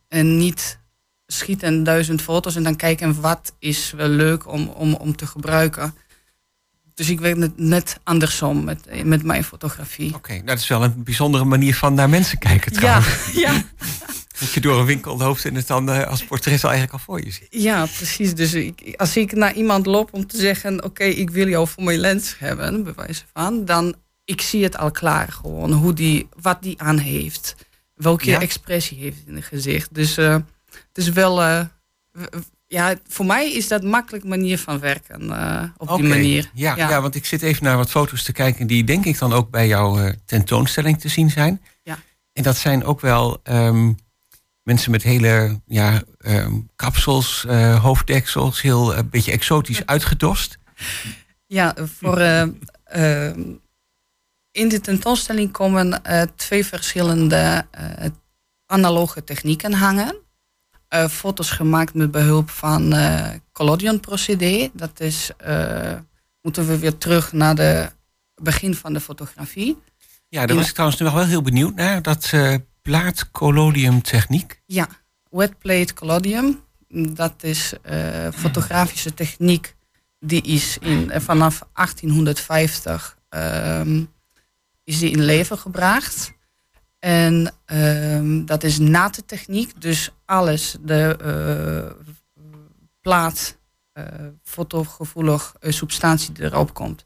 [0.09, 0.79] En niet
[1.27, 5.95] schieten duizend foto's en dan kijken wat is wel leuk om, om, om te gebruiken.
[6.95, 10.15] Dus ik werk net, net andersom met, met mijn fotografie.
[10.15, 13.33] Oké, nou, dat is wel een bijzondere manier van naar mensen kijken Ja, trouwens.
[13.45, 13.63] ja.
[14.41, 17.05] Dat je door een winkel loopt en het dan eh, als portret al eigenlijk al
[17.05, 17.47] voor je ziet.
[17.51, 18.35] Ja, precies.
[18.35, 21.83] Dus ik, als ik naar iemand loop om te zeggen: Oké, ik wil jou voor
[21.83, 25.73] mijn lens hebben, bij wijze van, dan ik zie het al klaar gewoon.
[25.73, 27.55] Hoe die, wat die aan heeft.
[27.95, 28.41] Welke Ja.
[28.41, 29.95] expressie heeft in het gezicht.
[29.95, 30.33] Dus eh,
[30.71, 31.43] het is wel.
[31.43, 31.61] eh,
[32.73, 35.31] ja, voor mij is dat een makkelijk manier van werken.
[35.31, 36.51] eh, op die manier.
[36.55, 37.01] Ja, ja.
[37.01, 39.67] want ik zit even naar wat foto's te kijken die denk ik dan ook bij
[39.67, 41.63] jouw eh, tentoonstelling te zien zijn.
[41.83, 41.99] Ja.
[42.33, 43.93] En dat zijn ook wel ehm,
[44.63, 50.59] mensen met hele ja, ehm, kapsels, eh, hoofddeksels, heel een beetje exotisch uitgedost.
[51.47, 52.43] Ja, voor, eh,
[52.85, 53.37] eh,
[54.51, 56.03] in de tentoonstelling komen
[56.37, 57.67] twee verschillende
[58.67, 60.22] analoge technieken hangen.
[60.93, 64.71] Eh, foto's gemaakt met behulp van eh collodion procedé.
[64.73, 65.95] Dat is, eh,
[66.43, 67.91] moeten we weer terug naar de
[68.35, 69.79] begin van de fotografie.
[70.29, 72.03] Ja, daar was ik trouwens nog wel heel benieuwd naar.
[72.03, 74.63] Dat eh plaatcollodium techniek.
[74.67, 74.89] Ja,
[75.31, 76.61] wet plate collodium.
[76.89, 79.75] Dat is eh, fotografische techniek.
[80.19, 84.05] Die is in, eh, vanaf 1850 ehm,
[84.85, 86.33] is die in leven gebracht.
[87.05, 89.81] En ehm, dat is nate techniek.
[89.81, 92.07] Dus alles, de eh,
[93.01, 93.59] plaat,
[93.93, 94.05] eh,
[94.43, 97.05] fotogevoelig eh, substantie die erop komt.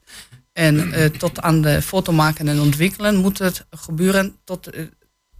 [0.52, 4.70] En tot aan de foto maken en ontwikkelen moet het gebeuren tot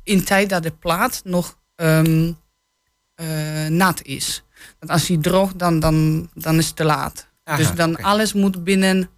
[0.03, 1.59] in tijd dat de plaat nog
[3.17, 4.43] eh, nat is.
[4.79, 7.29] Want als die droogt, dan, dan, dan is het te laat.
[7.45, 9.09] Aha, dus dan alles moet binnen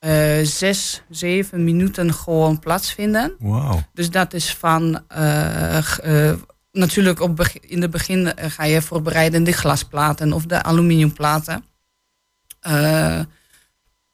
[0.00, 3.34] eh, zes, zeven minuten gewoon plaatsvinden.
[3.38, 3.82] Wauw.
[3.92, 6.36] Dus dat is van eh, eh,
[6.72, 11.64] natuurlijk op in het begin ga je voorbereiden de glasplaten of de aluminiumplaten.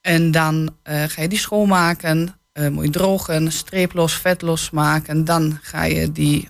[0.00, 2.38] En dan ga je die schoonmaken,
[2.70, 5.24] moet je drogen, streeplos, vetlos maken.
[5.24, 6.48] Dan ga je die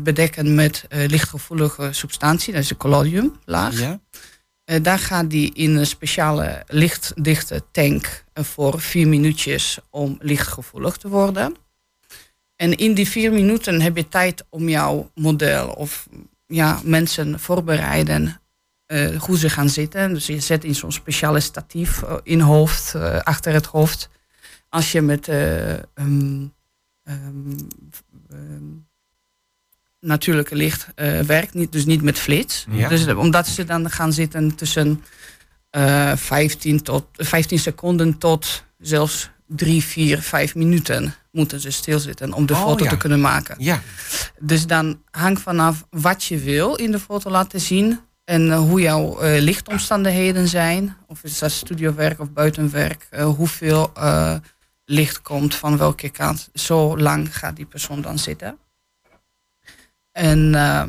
[0.00, 3.78] bedekken met lichtgevoelige substantie, dat is de collodiumlaag.
[3.78, 4.00] Ja?
[4.68, 10.96] Eh, daar gaat die in een speciale lichtdichte tank eh, voor vier minuutjes om lichtgevoelig
[10.96, 11.56] te worden.
[12.56, 16.08] En in die vier minuten heb je tijd om jouw model of
[16.46, 18.40] ja, mensen voorbereiden
[18.86, 20.14] eh, hoe ze gaan zitten.
[20.14, 24.08] Dus je zet in zo'n speciale statief in hoofd, achter het hoofd.
[24.68, 26.46] Als je met ehm,
[30.00, 32.66] natuurlijke licht eh, werkt, niet, dus niet met flits.
[32.70, 32.88] Ja.
[32.88, 35.04] Dus omdat ze dan gaan zitten tussen
[35.70, 42.46] eh 15, tot, 15 seconden tot zelfs 3, 4, 5 minuten moeten ze stilzitten om
[42.46, 42.90] de Oh, foto ja.
[42.90, 43.56] te kunnen maken.
[43.58, 43.82] Ja.
[44.38, 48.00] Dus dan hangt vanaf wat je wil in de foto laten zien.
[48.24, 50.96] En eh, hoe jouw eh, lichtomstandigheden zijn.
[51.06, 53.06] Of is dat studiowerk of buitenwerk.
[53.10, 54.34] eh, hoeveel eh,
[54.84, 56.48] licht komt van welke kant.
[56.54, 58.58] Zo lang gaat die persoon dan zitten.
[60.18, 60.82] En eh,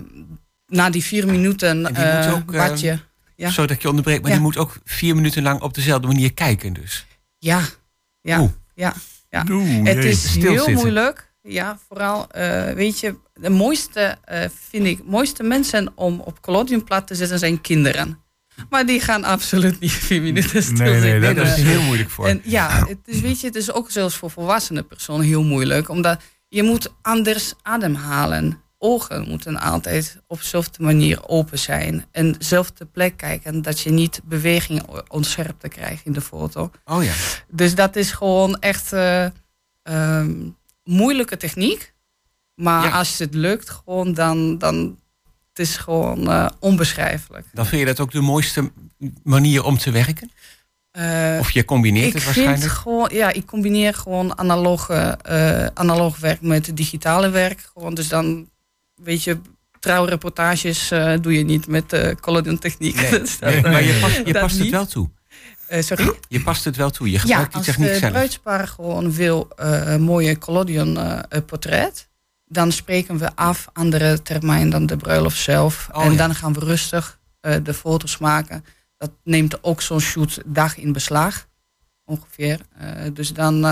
[0.68, 3.00] na die vier minuten eh, ook, eh, wat je...
[3.36, 3.50] Ja.
[3.50, 4.36] Zodat ik je onderbreek, maar Ja.
[4.36, 7.06] die moet ook vier minuten lang op dezelfde manier kijken dus.
[7.38, 7.62] Ja,
[8.22, 8.50] ja, Oeh.
[8.76, 8.94] ja.
[9.30, 9.46] Ja.
[9.50, 11.32] Oeh, Het is heel moeilijk.
[11.42, 17.08] Ja, vooral, eh, weet je, de mooiste, eh, vind ik, mooiste mensen om op collodiumplat
[17.08, 18.20] te zetten zijn kinderen.
[18.70, 21.02] Maar die gaan absoluut niet vier minuten stilzitten.
[21.02, 22.28] nee, Nee, dat is Eh, heel moeilijk voor.
[22.28, 25.90] en ja, het is, weet je, het is ook zelfs voor volwassene personen heel moeilijk.
[25.90, 28.62] Omdat je moet anders ademhalen.
[28.82, 32.06] Ogen moeten altijd op dezelfde manier open zijn.
[32.12, 33.62] En dezelfde plek kijken.
[33.62, 36.72] Dat je niet beweging ontscherpte krijgt in de foto.
[36.86, 37.14] oh ja.
[37.48, 39.26] Dus dat is gewoon echt eh,
[39.84, 40.32] ehm,
[40.84, 41.94] moeilijke techniek.
[42.56, 42.98] Maar Ja.
[42.98, 45.00] als het lukt, gewoon dan, dan
[45.50, 47.46] het is gewoon eh, onbeschrijfelijk.
[47.54, 48.72] Dan vind je dat ook de mooiste
[49.24, 50.32] manier om te werken?
[50.92, 52.72] Eh, Of je combineert ik het vind waarschijnlijk?
[52.80, 57.70] gewoon, ja, ik combineer gewoon analoge, eh, analoog werk met digitale werk.
[57.74, 58.50] Gewoon, dus dan,
[59.04, 59.40] weet je,
[59.80, 62.96] trouwreportages eh, doe je niet met eh collodion techniek.
[62.96, 65.10] Nee, dat, nee, maar je past, je past het wel toe.
[65.68, 66.14] eh, sorry?
[66.28, 67.08] Je past het wel toe.
[67.08, 68.12] Je Ja, gebruikt die als techniek de zelf.
[68.12, 72.10] bruidspaar gewoon wil een mooie collodion eh, eh, portret,
[72.46, 75.90] dan spreken we af andere termijn dan de bruiloft zelf.
[75.92, 76.18] Oh, en ja.
[76.18, 77.20] dan gaan we rustig
[77.64, 78.66] de foto's maken.
[78.98, 81.48] Dat neemt ook zo'n shoot dag in beslag,
[82.06, 82.60] ongeveer.
[83.14, 83.66] Dus dan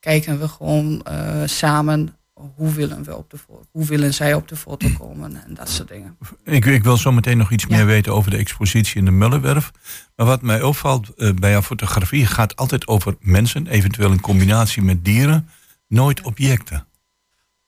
[0.00, 1.04] kijken we gewoon
[1.44, 2.16] samen
[2.54, 5.68] hoe willen we op de foto, hoe willen zij op de foto komen en dat
[5.68, 6.16] soort dingen.
[6.44, 7.76] Ik, ik wil zo meteen nog iets Ja.
[7.76, 9.70] meer weten over de expositie in de Mullenwerf.
[10.16, 14.82] Maar wat mij opvalt eh, bij jouw fotografie gaat altijd over mensen, eventueel in combinatie
[14.82, 15.48] met dieren,
[15.88, 16.86] nooit objecten.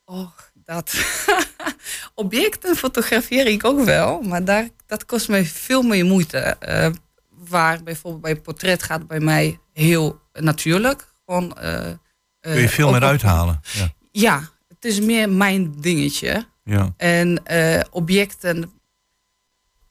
[0.04, 0.94] Och, dat.
[2.14, 6.38] Objecten fotografeer ik ook wel, maar daar, dat kost mij veel meer moeite.
[6.38, 6.90] Eh,
[7.28, 11.12] waar bijvoorbeeld bij portret gaat bij mij heel natuurlijk.
[11.26, 11.90] Gewoon, eh,
[12.40, 13.60] Kun je veel meer op- uithalen.
[13.72, 13.92] Ja.
[14.12, 14.48] Ja,
[14.82, 16.46] het is meer mijn dingetje.
[16.64, 16.94] Ja.
[16.96, 18.70] En eh, objecten,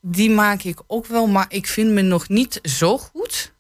[0.01, 3.53] die maak ik ook wel, maar ik vind me nog niet zo goed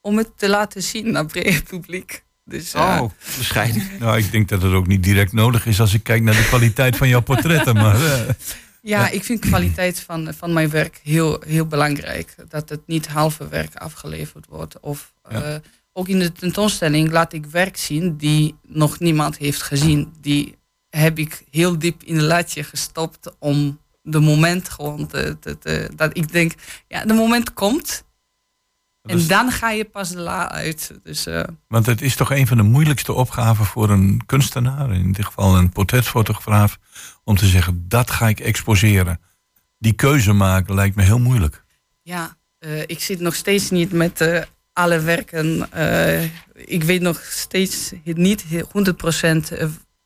[0.00, 2.24] om het te laten zien naar brede publiek.
[2.44, 3.82] Dus, eh, Oh, bescheiden.
[4.00, 6.46] Nou, ik denk dat het ook niet direct nodig is als ik kijk naar de
[6.46, 7.74] kwaliteit van jouw portretten.
[7.74, 8.28] Maar, eh,
[8.82, 12.34] Ja, ik vind kwaliteit van, van mijn werk heel, heel belangrijk.
[12.48, 14.80] Dat het niet halve werk afgeleverd wordt.
[14.80, 15.60] Of Ja.
[15.92, 20.12] ook in de tentoonstelling laat ik werk zien die nog niemand heeft gezien.
[20.20, 20.56] Die
[20.96, 25.90] heb ik heel diep in een latje gestopt om de moment gewoon te, te, te-
[25.96, 26.52] dat ik denk,
[26.88, 28.04] ja, de moment komt.
[29.02, 30.92] dat En is- dan ga je pas de la uit.
[31.02, 35.12] Dus eh, want het is toch een van de moeilijkste opgaven voor een kunstenaar, in
[35.12, 36.78] dit geval een portretfotograaf,
[37.24, 39.20] om te zeggen dat ga ik exposeren.
[39.78, 41.64] Die keuze maken lijkt me heel moeilijk.
[42.02, 45.68] Ja, eh, ik zit nog steeds niet met eh, alle werken.
[46.54, 49.52] ik weet nog steeds niet 100%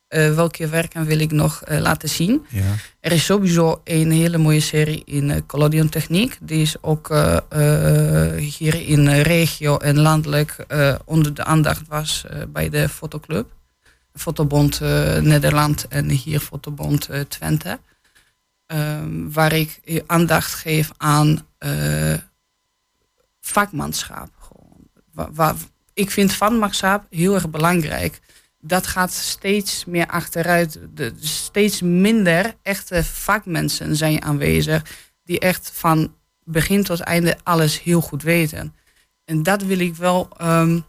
[0.07, 2.45] eh, welke werken wil ik nog eh, laten zien.
[2.49, 2.75] Ja.
[2.99, 6.37] Er is sowieso een hele mooie serie in eh Collodion Techniek.
[6.41, 7.07] Die is ook
[8.39, 10.65] hier in de regio en landelijk
[11.05, 13.55] onder de aandacht was bij de fotoclub.
[14.13, 14.79] Fotobond
[15.21, 17.79] Nederland en hier Fotobond Twente.
[18.65, 21.45] Ehm, waar ik aandacht geef aan
[23.41, 24.29] vakmanschap.
[24.39, 24.75] Gewoon.
[25.13, 25.55] wa- wa-
[25.93, 28.19] ik vind vakmanschap heel erg belangrijk.
[28.67, 30.79] Dat gaat steeds meer achteruit.
[30.93, 34.83] De, steeds minder echte vakmensen zijn aanwezig.
[35.23, 36.13] Die echt van
[36.43, 38.75] begin tot einde alles heel goed weten.
[39.25, 40.79] En dat wil ik wel ehm,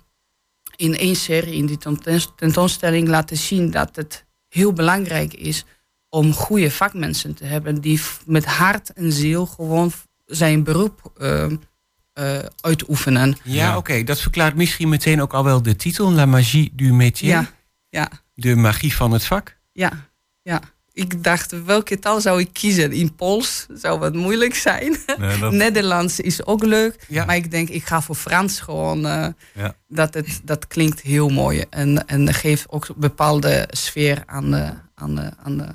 [0.76, 3.70] in één serie, in die tentoon- tentoonstelling, laten zien.
[3.70, 5.64] Dat het heel belangrijk is
[6.09, 7.81] om goede vakmensen te hebben.
[7.81, 9.93] Die met hart en ziel gewoon
[10.24, 11.57] zijn beroep ehm,
[12.12, 13.37] eh, uitoefenen.
[13.45, 14.03] Ja, oké.
[14.05, 16.12] Dat verklaart misschien meteen ook al wel de titel.
[16.12, 17.29] La magie du métier.
[17.29, 17.51] Ja,
[17.91, 18.09] ja.
[18.34, 19.57] De magie van het vak.
[19.72, 19.93] Ja,
[20.43, 20.61] ja.
[20.93, 22.93] Ik dacht, welke taal zou ik kiezen?
[22.93, 24.97] In Pools zou wat moeilijk zijn.
[25.18, 27.05] Nee, dat- Nederlands is ook leuk.
[27.09, 27.24] Ja.
[27.24, 29.07] Maar ik denk, ik ga voor Frans gewoon.
[29.07, 29.74] eh, Ja.
[29.89, 31.64] dat, het, dat klinkt heel mooi.
[31.70, 35.68] En, en geeft ook een bepaalde sfeer aan, de, aan, de, aan, de,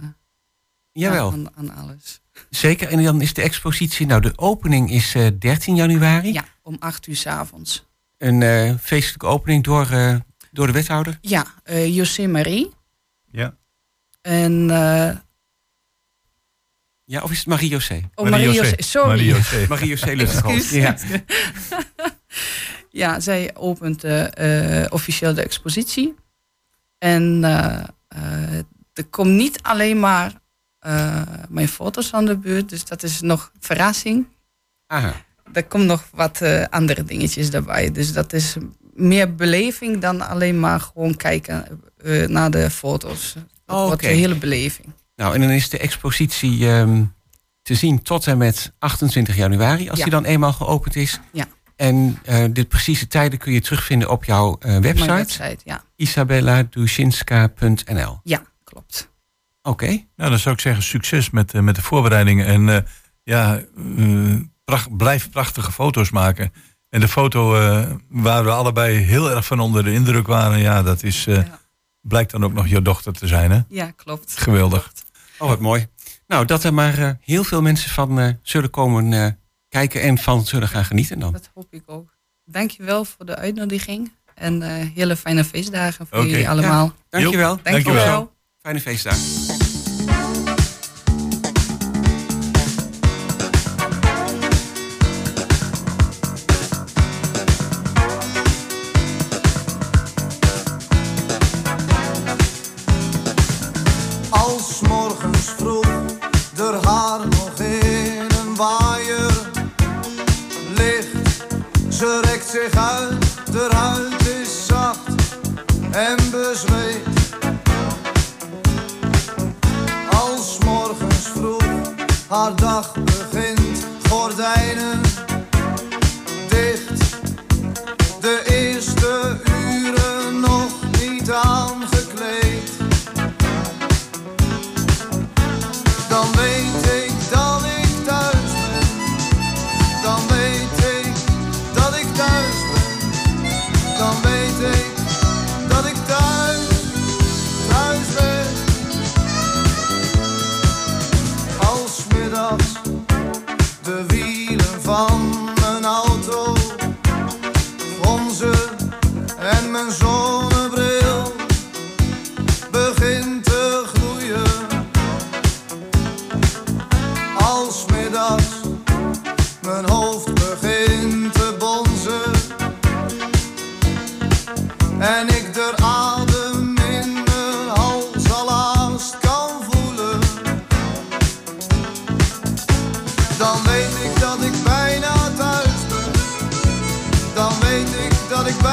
[0.92, 2.22] Jawel, aan, aan alles.
[2.50, 2.88] zeker.
[2.90, 4.06] En dan is de expositie...
[4.06, 6.34] Nou, de opening is eh, 13 januari.
[6.34, 7.86] Ja, om acht uur s avonds.
[8.18, 10.16] Een eh, feestelijke opening door, eh,
[10.54, 11.18] door de wethouder.
[11.22, 12.72] Ja, eh José Marie.
[13.32, 13.58] ja.
[14.22, 15.16] En, eh
[17.06, 18.10] Ja, of is het Marie-José?
[18.16, 19.36] oh, Marie-José, sorry.
[19.68, 20.12] Marie-José.
[20.22, 20.70] Excuus.
[20.70, 20.96] Ja.
[22.90, 26.16] Ja, zij opent eh, eh, officieel de expositie.
[26.98, 28.58] En eh, eh,
[28.94, 30.34] er komt niet alleen maar
[30.80, 34.28] eh, mijn foto's aan de beurt, dus dat is nog verrassing.
[34.88, 35.16] Aha.
[35.54, 37.92] Er komt nog wat eh, andere dingetjes daarbij.
[37.92, 38.56] Dus dat is
[38.96, 43.34] meer beleving dan alleen maar gewoon kijken eh, naar de foto's.
[43.34, 44.08] Het Oh, oké.
[44.10, 44.88] een hele beleving.
[45.16, 47.04] Nou, en dan is de expositie ehm,
[47.62, 50.04] te zien tot en met 28 januari, als Ja.
[50.04, 51.20] die dan eenmaal geopend is.
[51.32, 51.46] Ja.
[51.76, 55.84] En eh, de precieze tijden kun je terugvinden op jouw eh, website, Mijn website, ja.
[55.96, 58.20] isabelladusinska.nl.
[58.24, 59.10] Ja, klopt.
[59.62, 62.46] Oké, Nou, dan zou ik zeggen succes met, eh, met de voorbereidingen.
[62.46, 62.78] En eh,
[63.24, 63.62] ja,
[63.98, 66.52] eh, pracht, blijf prachtige foto's maken.
[66.94, 70.84] En de foto eh, waar we allebei heel erg van onder de indruk waren, ja,
[70.84, 71.60] dat is, eh, Ja.
[72.02, 73.60] blijkt dan ook nog je dochter te zijn, hè?
[73.70, 74.38] Ja, klopt.
[74.38, 74.82] Geweldig.
[74.82, 75.04] Klopt.
[75.38, 75.88] oh wat mooi.
[76.28, 79.28] Nou, dat er maar eh, heel veel mensen van eh, zullen komen eh,
[79.70, 81.32] kijken en van zullen gaan genieten dan.
[81.32, 82.10] Dat hoop ik ook.
[82.46, 84.12] Dankjewel voor de uitnodiging.
[84.36, 86.94] En eh, hele fijne feestdagen voor jullie allemaal.
[87.10, 87.60] Dankjewel.
[87.64, 87.94] Dankjewel.
[87.94, 88.32] Dankjewel.
[88.62, 89.53] Fijne feestdagen.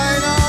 [0.01, 0.39] Dat ik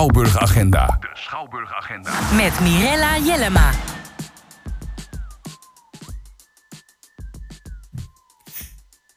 [0.00, 0.98] Schouwburgagenda.
[2.36, 3.70] Met Mirella Jellema.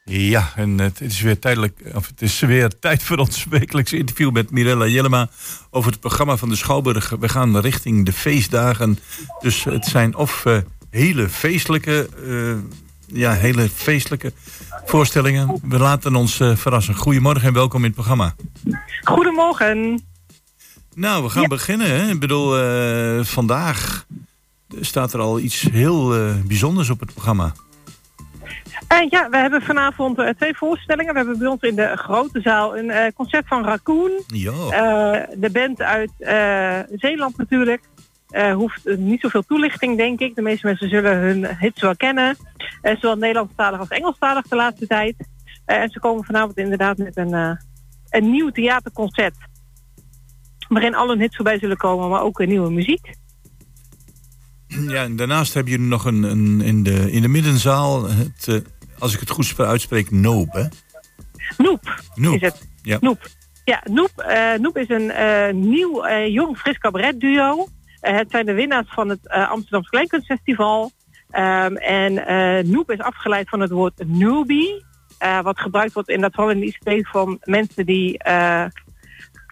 [0.04, 4.30] Ja, en het is weer tijdelijk, of het is weer tijd voor ons wekelijkse interview
[4.30, 5.28] met Mirella Jellema
[5.70, 7.10] over het programma van de Schouwburg.
[7.20, 8.98] We gaan richting de feestdagen.
[9.40, 10.58] Dus het zijn of eh,
[10.90, 14.32] hele feestelijke, eh, ja, hele feestelijke
[14.84, 15.60] voorstellingen.
[15.62, 16.94] We laten ons eh, verrassen.
[16.94, 18.34] Goedemorgen en welkom in het programma.
[19.04, 20.12] Goedemorgen.
[20.94, 21.48] Nou, we gaan Ja.
[21.48, 21.86] beginnen.
[21.86, 22.10] Hè.
[22.10, 24.06] Ik bedoel, eh, vandaag
[24.80, 27.52] staat er al iets heel eh, bijzonders op het programma.
[28.88, 31.12] Eh, ja, we hebben vanavond twee voorstellingen.
[31.12, 34.10] We hebben bij ons in de grote zaal een concert van Raccoon.
[34.26, 36.10] De band uit
[36.96, 37.82] Zeeland natuurlijk.
[38.54, 40.34] Hoeft niet zoveel toelichting, denk ik.
[40.34, 42.36] De meeste mensen zullen hun hits wel kennen.
[42.82, 45.14] Zowel Nederlandstalig als Engelstalig de laatste tijd.
[45.64, 47.58] En ze komen vanavond inderdaad met een,
[48.10, 49.34] een nieuw theaterconcert.
[50.68, 53.14] Waarin al hun hits voorbij zullen komen, maar ook een nieuwe muziek.
[54.66, 58.56] Ja, en daarnaast hebben jullie nog een, een in, de, in de middenzaal, het, eh,
[58.98, 60.64] als ik het goed uitspreek, Noop, hè?
[61.56, 62.02] Noep.
[62.14, 62.34] Noep.
[62.34, 62.68] is het.
[62.82, 62.98] Ja.
[63.00, 63.26] Noep.
[63.64, 67.66] Ja, Noep, eh, Noep is een eh, nieuw, jong, fris cabaret duo.
[68.00, 70.90] Het zijn de winnaars van het Amsterdamse Kleinkunstfestival.
[71.30, 72.14] Ehm, en
[72.70, 74.84] Noep is afgeleid van het woord newbie.
[75.42, 78.18] wat gebruikt wordt in dat de ICT van mensen die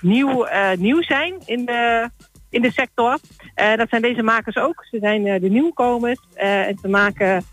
[0.03, 2.11] nieuw, eh, nieuw zijn in de,
[2.51, 3.19] in de sector.
[3.55, 4.87] Eh, dat zijn deze makers ook.
[4.91, 6.21] Ze zijn eh, de nieuwkomers.
[6.35, 7.45] en ze maken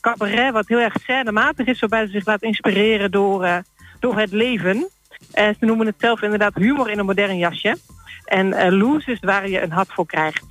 [0.00, 1.80] cabaret wat heel erg scènematig is.
[1.80, 3.62] Waarbij ze zich laten inspireren door,
[4.00, 4.88] door het leven.
[5.34, 7.78] Ze noemen het zelf inderdaad humor in een modern jasje.
[8.24, 10.44] En loose is waar je een hart voor krijgt.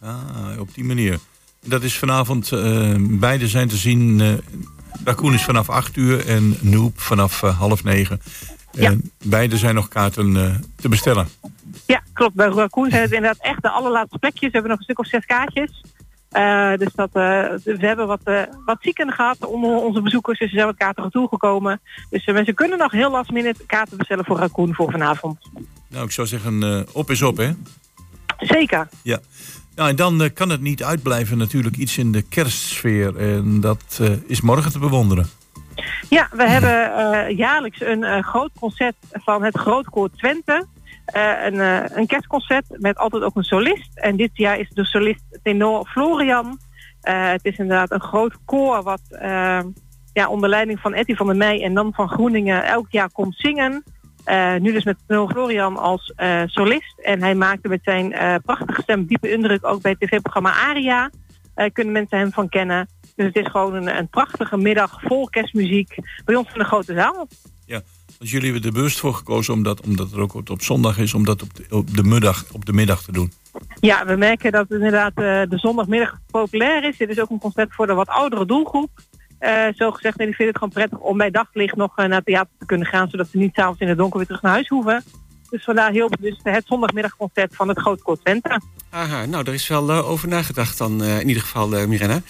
[0.00, 1.18] Ah, op die manier.
[1.66, 4.20] Dat is vanavond, eh, beide zijn te zien.
[4.20, 4.32] eh
[5.04, 7.84] Raccoon is vanaf 8 uur en Noop vanaf half
[8.72, 8.92] negen.
[8.92, 8.98] Ja.
[9.00, 11.28] En beide zijn nog kaarten eh, te bestellen.
[11.86, 12.34] Ja, klopt.
[12.34, 14.50] Bij Raccoon zijn het inderdaad echt de allerlaatste plekjes.
[14.50, 15.82] We hebben nog een stuk of zes kaartjes.
[16.28, 17.22] Eh, dus dat, eh,
[17.64, 18.20] we hebben wat,
[18.64, 20.38] wat zieken gehad onder onze bezoekers.
[20.38, 21.80] Dus er zijn wat kaarten toegekomen.
[22.10, 25.38] Dus mensen kunnen nog heel last minute kaarten bestellen voor Raccoon voor vanavond.
[25.88, 27.50] Nou, ik zou zeggen, op is op, hè?
[28.38, 28.88] Zeker.
[29.02, 29.18] Ja.
[29.74, 33.16] Nou, en dan kan het niet uitblijven natuurlijk iets in de kerstsfeer.
[33.16, 35.30] En dat is morgen te bewonderen.
[36.08, 40.66] Ja, we hebben eh, jaarlijks een eh, groot concert van het Grootkoor Twente.
[41.04, 41.58] Eh, een,
[41.98, 43.90] een kerstconcert met altijd ook een solist.
[43.94, 46.58] En dit jaar is de solist tenor Florian.
[47.00, 49.02] Het is inderdaad een groot koor wat
[50.12, 53.36] ja, onder leiding van Etty van der Meij en dan van Groeningen elk jaar komt
[53.36, 53.82] zingen.
[54.58, 56.14] Nu dus met tenor Florian als
[56.46, 56.98] solist.
[56.98, 58.14] En hij maakte met zijn
[58.44, 61.10] prachtige stem diepe indruk ook bij het tv-programma Aria.
[61.72, 62.88] Kunnen mensen hem van kennen.
[63.16, 65.94] Dus het is gewoon een, een prachtige middag vol kerstmuziek
[66.24, 67.28] bij ons in de grote zaal.
[68.22, 71.24] Want jullie hebben er bewust voor gekozen, omdat, omdat het ook op zondag is, om
[71.24, 73.32] dat op de, op de, middag, op de middag te doen.
[73.80, 76.96] Ja, we merken dat inderdaad eh, de zondagmiddag populair is.
[76.96, 78.90] Dit is ook een concert voor de wat oudere doelgroep.
[79.38, 82.16] Eh zo gezegd, en die vinden het gewoon prettig om bij daglicht nog eh, naar
[82.16, 84.52] het theater te kunnen gaan, zodat ze niet s'avonds in het donker weer terug naar
[84.52, 85.04] huis hoeven.
[85.52, 88.60] Dus vandaar heel bewust het zondagmiddagconcert van het Grootkoor Twente.
[88.90, 92.20] Aha, nou, er is wel eh, over nagedacht dan, eh, in ieder geval, eh Mirena.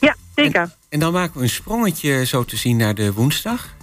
[0.00, 0.74] Ja, zeker.
[0.88, 3.74] En dan maken we een sprongetje zo te zien naar de woensdag.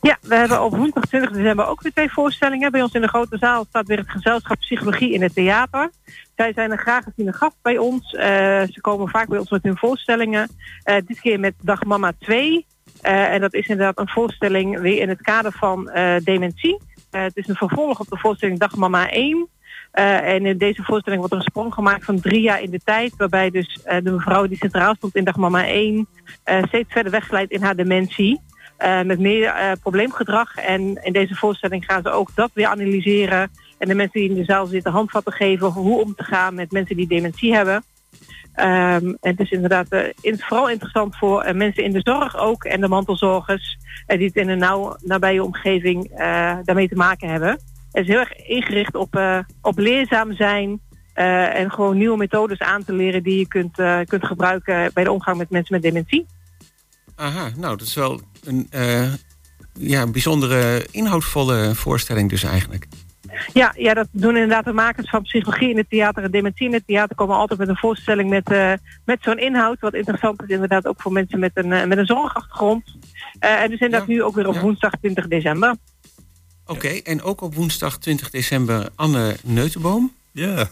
[0.00, 2.70] Ja, we hebben op woensdag 20 december ook weer twee voorstellingen.
[2.70, 5.90] Bij ons in de grote zaal staat weer het gezelschap Psychologie in het Theater.
[6.36, 8.10] Zij zijn een graag geziene gast bij ons.
[8.10, 10.50] Ze komen vaak bij ons met hun voorstellingen.
[11.06, 12.66] Dit keer met Dag Mama 2.
[13.00, 15.90] Eh, en dat is inderdaad een voorstelling weer in het kader van
[16.24, 16.78] dementie.
[17.14, 19.48] Eh, het is een vervolg op de voorstelling Dag Mama 1.
[19.90, 22.80] Eh, en in deze voorstelling wordt er een sprong gemaakt van drie jaar in de
[22.84, 23.16] tijd.
[23.16, 26.06] Waarbij dus eh, de mevrouw die centraal stond in Dag Mama 1...
[26.44, 28.40] eh, steeds verder wegglijdt in haar dementie.
[29.04, 30.56] Met meer probleemgedrag.
[30.56, 33.50] En in deze voorstelling gaan ze ook dat weer analyseren.
[33.78, 36.72] En de mensen die in de zaal zitten handvatten geven hoe om te gaan met
[36.72, 37.84] mensen die dementie hebben.
[38.54, 39.86] En het is inderdaad
[40.20, 44.26] in- vooral interessant voor eh, mensen in de zorg ook en de mantelzorgers eh, die
[44.26, 46.10] het in een nauw, nabije omgeving
[46.64, 47.50] daarmee te maken hebben.
[47.92, 50.80] Het is heel erg ingericht op, op leerzaam zijn
[51.14, 53.76] en gewoon nieuwe methodes aan te leren die je kunt,
[54.08, 56.26] kunt gebruiken bij de omgang met mensen met dementie.
[57.14, 58.68] Aha, nou, dat is wel een
[59.72, 62.86] ja, bijzondere, inhoudvolle voorstelling dus eigenlijk.
[63.52, 66.72] Ja, ja, dat doen inderdaad de makers van psychologie in het theater en dementie in
[66.72, 68.72] het theater komen altijd met een voorstelling met, eh,
[69.04, 69.80] met zo'n inhoud.
[69.80, 72.96] Wat interessant is inderdaad ook voor mensen met een, eh, met een zorgachtergrond.
[73.38, 74.60] Eh, en dus inderdaad Ja, nu ook weer op ja.
[74.60, 75.76] woensdag 20 december.
[76.66, 80.12] Oké, en ook op woensdag 20 december Anne Neutenboom.
[80.32, 80.68] Ja.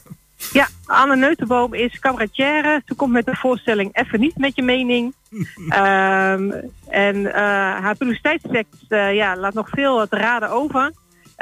[0.52, 2.82] Ja, Anne Neutenboom is cabaretière.
[2.86, 5.14] Ze komt met de voorstelling Even niet met je mening.
[5.68, 6.50] Ehm,
[6.88, 7.42] en eh,
[7.80, 10.92] haar publiciteitstekst eh, ja, laat nog veel te raden over.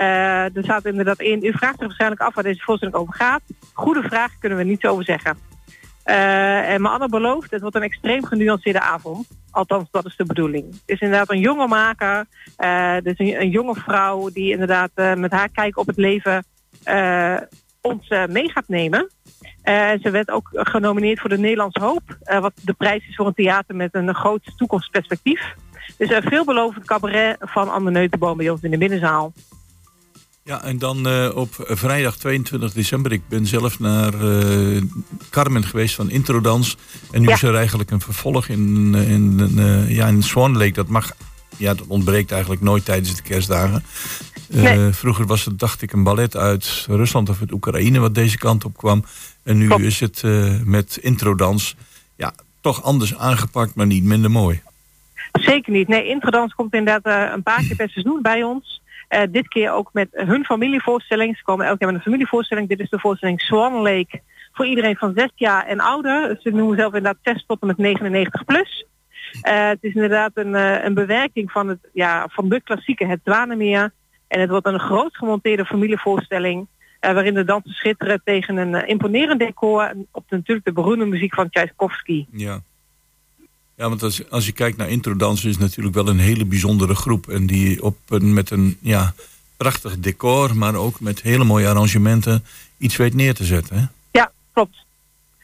[0.01, 1.44] Eh, er staat inderdaad in.
[1.44, 3.40] U vraagt zich waarschijnlijk af waar deze voorstelling over gaat.
[3.72, 5.38] Goede vraag kunnen we niets over zeggen.
[6.03, 9.28] Eh, en mijn Anne belooft, het wordt een extreem genuanceerde avond.
[9.51, 10.64] Althans, dat is de bedoeling.
[10.64, 12.26] Het is inderdaad een jonge maker.
[12.57, 16.44] eh dus een, jonge vrouw die inderdaad met haar kijk op het leven
[17.80, 19.11] ons mee gaat nemen.
[20.03, 22.16] Ze werd ook genomineerd voor de Nederlandse Hoop.
[22.40, 25.55] wat de prijs is voor een theater met een groot toekomstperspectief.
[25.98, 29.32] Dus een veelbelovend cabaret van Anne Neutenboom bij ons in de binnenzaal.
[30.51, 33.12] Ja, en dan eh, op vrijdag 22 december.
[33.12, 34.82] Ik ben zelf naar eh,
[35.30, 36.76] Carmen geweest van Introdans.
[37.11, 37.34] En nu Ja.
[37.34, 39.51] is er eigenlijk een vervolg in, eh, in,
[39.88, 40.72] ja, in Swan Lake.
[40.72, 41.12] Dat mag,
[41.57, 43.84] ja, dat ontbreekt eigenlijk nooit tijdens de kerstdagen.
[44.48, 44.92] Nee.
[44.92, 48.64] Vroeger was het, dacht ik, een ballet uit Rusland of uit Oekraïne wat deze kant
[48.64, 49.05] op kwam.
[49.42, 50.22] En nu is het
[50.64, 51.76] met Introdans
[52.16, 54.61] ja, toch anders aangepakt, maar niet minder mooi.
[55.32, 55.88] Zeker niet.
[55.88, 58.80] Nee, Introdans komt inderdaad een paar keer per seizoen bij ons.
[59.11, 61.36] Eh, dit keer ook met hun familievoorstelling.
[61.36, 62.68] Ze komen elk jaar met een familievoorstelling.
[62.68, 64.20] Dit is de voorstelling Swan Lake.
[64.52, 66.38] Voor iedereen van 6 jaar en ouder.
[66.40, 68.86] Ze noemen zelf inderdaad 6 tot en met 99 plus.
[69.42, 73.20] Eh, het is inderdaad een, eh, een bewerking van, het, ja, van de klassieke Het
[73.24, 73.92] Zwanemeer.
[74.28, 76.66] En het wordt een groot gemonteerde familievoorstelling.
[77.00, 79.92] waarin de dansen schitteren tegen een imponerend decor.
[80.12, 82.26] Op natuurlijk de beroemde muziek van Tchaikovsky.
[82.30, 82.61] Ja.
[83.81, 86.95] Ja, want als, als je kijkt naar introdans is het natuurlijk wel een hele bijzondere
[86.95, 87.28] groep.
[87.28, 89.12] En die op een, met een ja,
[89.57, 92.45] prachtig decor, maar ook met hele mooie arrangementen
[92.78, 93.76] iets weet neer te zetten.
[93.76, 93.85] Hè?
[94.11, 94.85] Ja, klopt.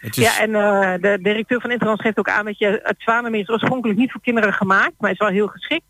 [0.00, 3.40] Is, Ja, en eh, de directeur van Interland geeft ook aan dat je het Zwanemeer
[3.40, 5.84] is oorspronkelijk niet voor kinderen gemaakt, maar is wel heel geschikt.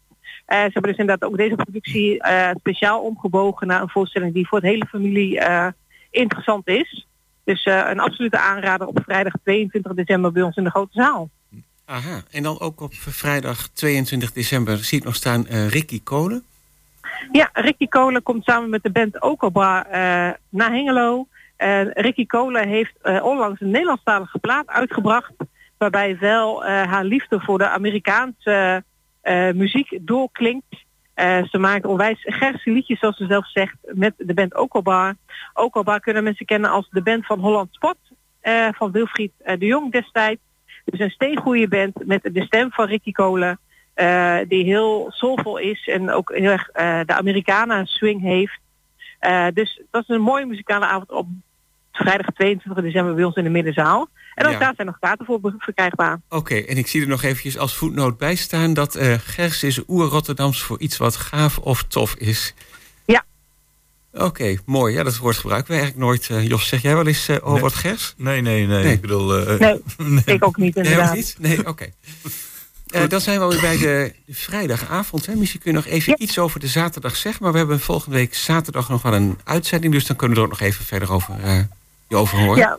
[0.47, 4.47] Eh, ze hebben dus inderdaad ook deze productie eh, speciaal omgebogen naar een voorstelling die
[4.47, 5.41] voor het hele familie
[6.11, 7.07] interessant is.
[7.45, 11.31] Dus een absolute aanrader op vrijdag 22 december bij ons in de grote zaal.
[11.87, 16.45] Aha, en dan ook op vrijdag 22 december zie ik nog staan eh, Ricky Kolen.
[17.33, 21.27] Ja, Ricky Kolen komt samen met de band Okobra eh naar Hengelo.
[21.57, 25.33] Eh, Ricky Kolen heeft eh, onlangs een Nederlandstalige plaat uitgebracht.
[25.79, 28.85] Waarbij wel haar liefde voor de Amerikaanse
[29.55, 30.85] muziek doorklinkt.
[31.51, 35.17] Ze maakt onwijs gerse liedjes, zoals ze zelf zegt, met de band Okobra.
[35.55, 37.97] Okobra kunnen mensen kennen als de band van Holland Spot.
[38.73, 40.41] van Wilfried de Jong destijds.
[40.87, 43.59] Dus een steengoede band met de stem van Ricky Kolen.
[43.95, 48.59] eh, die heel soulvol is en ook heel erg eh, de Americana swing heeft.
[49.19, 51.27] Eh, dus dat is een mooie muzikale avond op
[51.93, 54.09] vrijdag 22 december bij ons in de middenzaal.
[54.35, 54.59] En ook Ja.
[54.59, 56.21] daar zijn nog kaarten voor verkrijgbaar.
[56.29, 58.75] Oké, en ik zie er nog eventjes als voetnoot bij staan...
[58.75, 62.55] dat Gers is oer-Rotterdams voor iets wat gaaf of tof is.
[64.19, 64.95] Oké, mooi.
[64.95, 66.29] Ja, dat woord gebruiken we eigenlijk nooit.
[66.31, 67.61] Eh, Jos, zeg jij wel eens eh over Nee.
[67.61, 68.15] wat Gers?
[68.17, 68.93] nee, nee, nee, Nee.
[68.93, 69.81] Ik bedoel, eh, Nee,
[70.25, 70.35] nee.
[70.35, 71.15] ik ook niet Nee, inderdaad.
[71.15, 71.37] niet?
[71.39, 71.87] Nee, oké.
[72.87, 75.27] Eh, dan zijn we alweer bij de, de vrijdagavond.
[75.27, 75.35] Hè.
[75.35, 76.19] Misschien kun je nog even Ja.
[76.25, 77.43] iets over de zaterdag zeggen.
[77.43, 79.93] Maar we hebben volgende week zaterdag nog wel een uitzending.
[79.93, 81.59] Dus dan kunnen we er ook nog even verder over, eh,
[82.09, 82.57] je over horen.
[82.59, 82.79] Ja,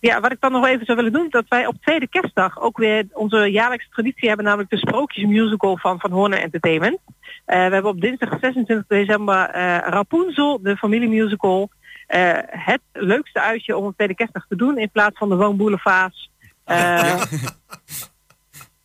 [0.00, 2.76] ja, wat ik dan nog even zou willen doen, dat wij op tweede kerstdag ook
[2.78, 6.98] weer onze jaarlijkse traditie hebben, namelijk de Sprookjesmusical van Van Horne Entertainment.
[7.48, 11.70] Eh, we hebben op dinsdag 26 december eh, Rapunzel, de familiemusical.
[12.06, 16.30] Eh, het leukste uitje om op tweede kerstdag te doen in plaats van de woonboulevards.
[16.64, 17.22] Eh,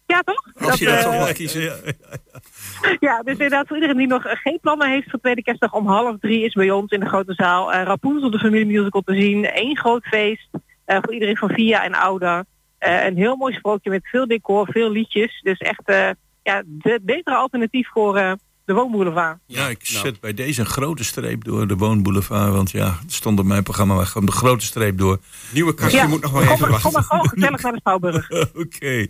[0.05, 0.21] ja.
[0.21, 0.45] toch?
[0.59, 1.61] Als je dat toch mag kiezen.
[1.61, 2.97] Ja, ja.
[2.99, 6.15] ja, dus inderdaad voor iedereen die nog geen plannen heeft voor tweede kerstdag om half
[6.19, 9.49] drie is bij ons in de grote zaal Rapunzel de familiemusical te zien.
[9.53, 10.49] Eén groot feest
[10.85, 12.43] voor iedereen van vier jaar en ouder.
[12.79, 15.41] Een heel mooi sprookje met veel decor, veel liedjes.
[15.41, 16.09] Dus echt eh,
[16.43, 19.37] ja, de betere alternatief voor de woonboulevard.
[19.45, 20.05] Ja, ik nou.
[20.05, 22.51] zet bij deze een grote streep door de Woonboulevard.
[22.53, 25.19] Want ja, het stond op mijn programma maar gewoon de grote streep door.
[25.51, 26.91] Nieuwe kastje Ja, moet nog maar kom, even maar, kom wachten.
[26.91, 28.31] maar gewoon gezellig naar de Schouwburg.
[28.65, 29.07] Oké.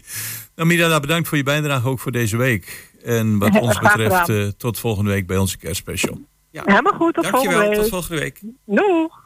[0.56, 2.92] Nou, Miranda, bedankt voor je bijdrage ook voor deze week.
[3.04, 6.20] En wat ons betreft, eh, tot volgende week bij onze kerstspecial.
[6.52, 7.90] Helemaal goed, tot volgende Dankjewel, tot week.
[7.92, 8.42] volgende week.
[8.66, 9.22] Doeg!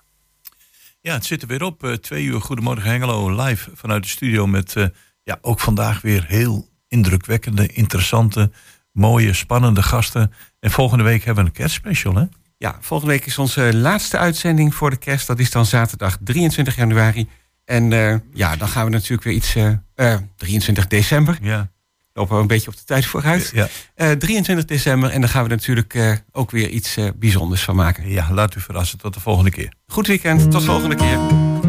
[1.01, 1.83] Ja, het zit er weer op.
[1.83, 4.85] eh, twee uur Goedemorgen Hengelo live vanuit de studio met eh,
[5.23, 8.51] ja, ook vandaag weer heel indrukwekkende, interessante,
[8.97, 10.31] mooie, spannende gasten.
[10.59, 12.23] En volgende week hebben we een kerstspecial, hè?
[12.57, 15.27] Ja, volgende week is onze laatste uitzending voor de kerst.
[15.27, 17.27] Dat is dan zaterdag 23 januari.
[17.65, 19.55] En eh, ja, dan gaan we natuurlijk weer iets...
[19.55, 21.37] eh, eh, 23 december.
[21.41, 21.69] Ja.
[22.13, 23.51] Lopen we een beetje op de tijd vooruit.
[23.53, 25.09] Ja, Eh, 23 december.
[25.09, 28.09] En dan gaan we natuurlijk eh, ook weer iets eh, bijzonders van maken.
[28.09, 28.97] ja, laat u verrassen.
[28.97, 29.73] Tot de volgende keer.
[29.87, 30.51] Goed weekend.
[30.51, 31.66] Tot volgende keer.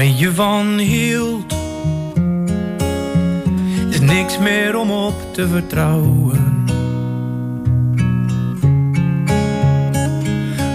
[0.00, 1.54] Waar je van hield,
[3.90, 6.64] is niks meer om op te vertrouwen.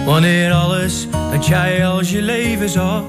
[0.04, 3.02] Wanneer alles dat jij als je leven zag,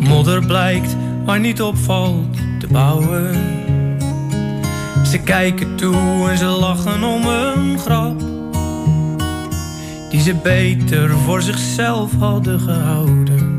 [0.00, 3.34] modder blijkt maar niet opvalt te bouwen.
[5.06, 8.20] Ze kijken toe en ze lachen om een grap.
[10.10, 13.57] Die ze beter voor zichzelf hadden gehouden.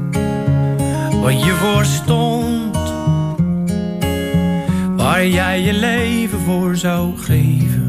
[1.21, 2.77] Wat je voor stond,
[4.95, 7.87] waar jij je leven voor zou geven.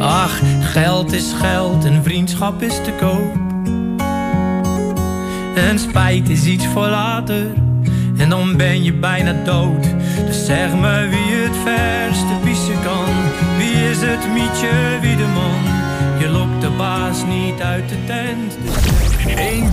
[0.00, 3.46] Ach, geld is geld en vriendschap is te koop.
[5.54, 7.46] En spijt is iets voor later.
[8.16, 9.86] En dan ben je bijna dood.
[10.26, 13.04] Dus zeg me wie het verste pissen kan.
[13.56, 15.60] Wie is het mietje, wie de man?
[16.18, 18.58] Je lokt de baas niet uit de tent.
[18.64, 19.07] Dus...
[19.28, 19.70] 1,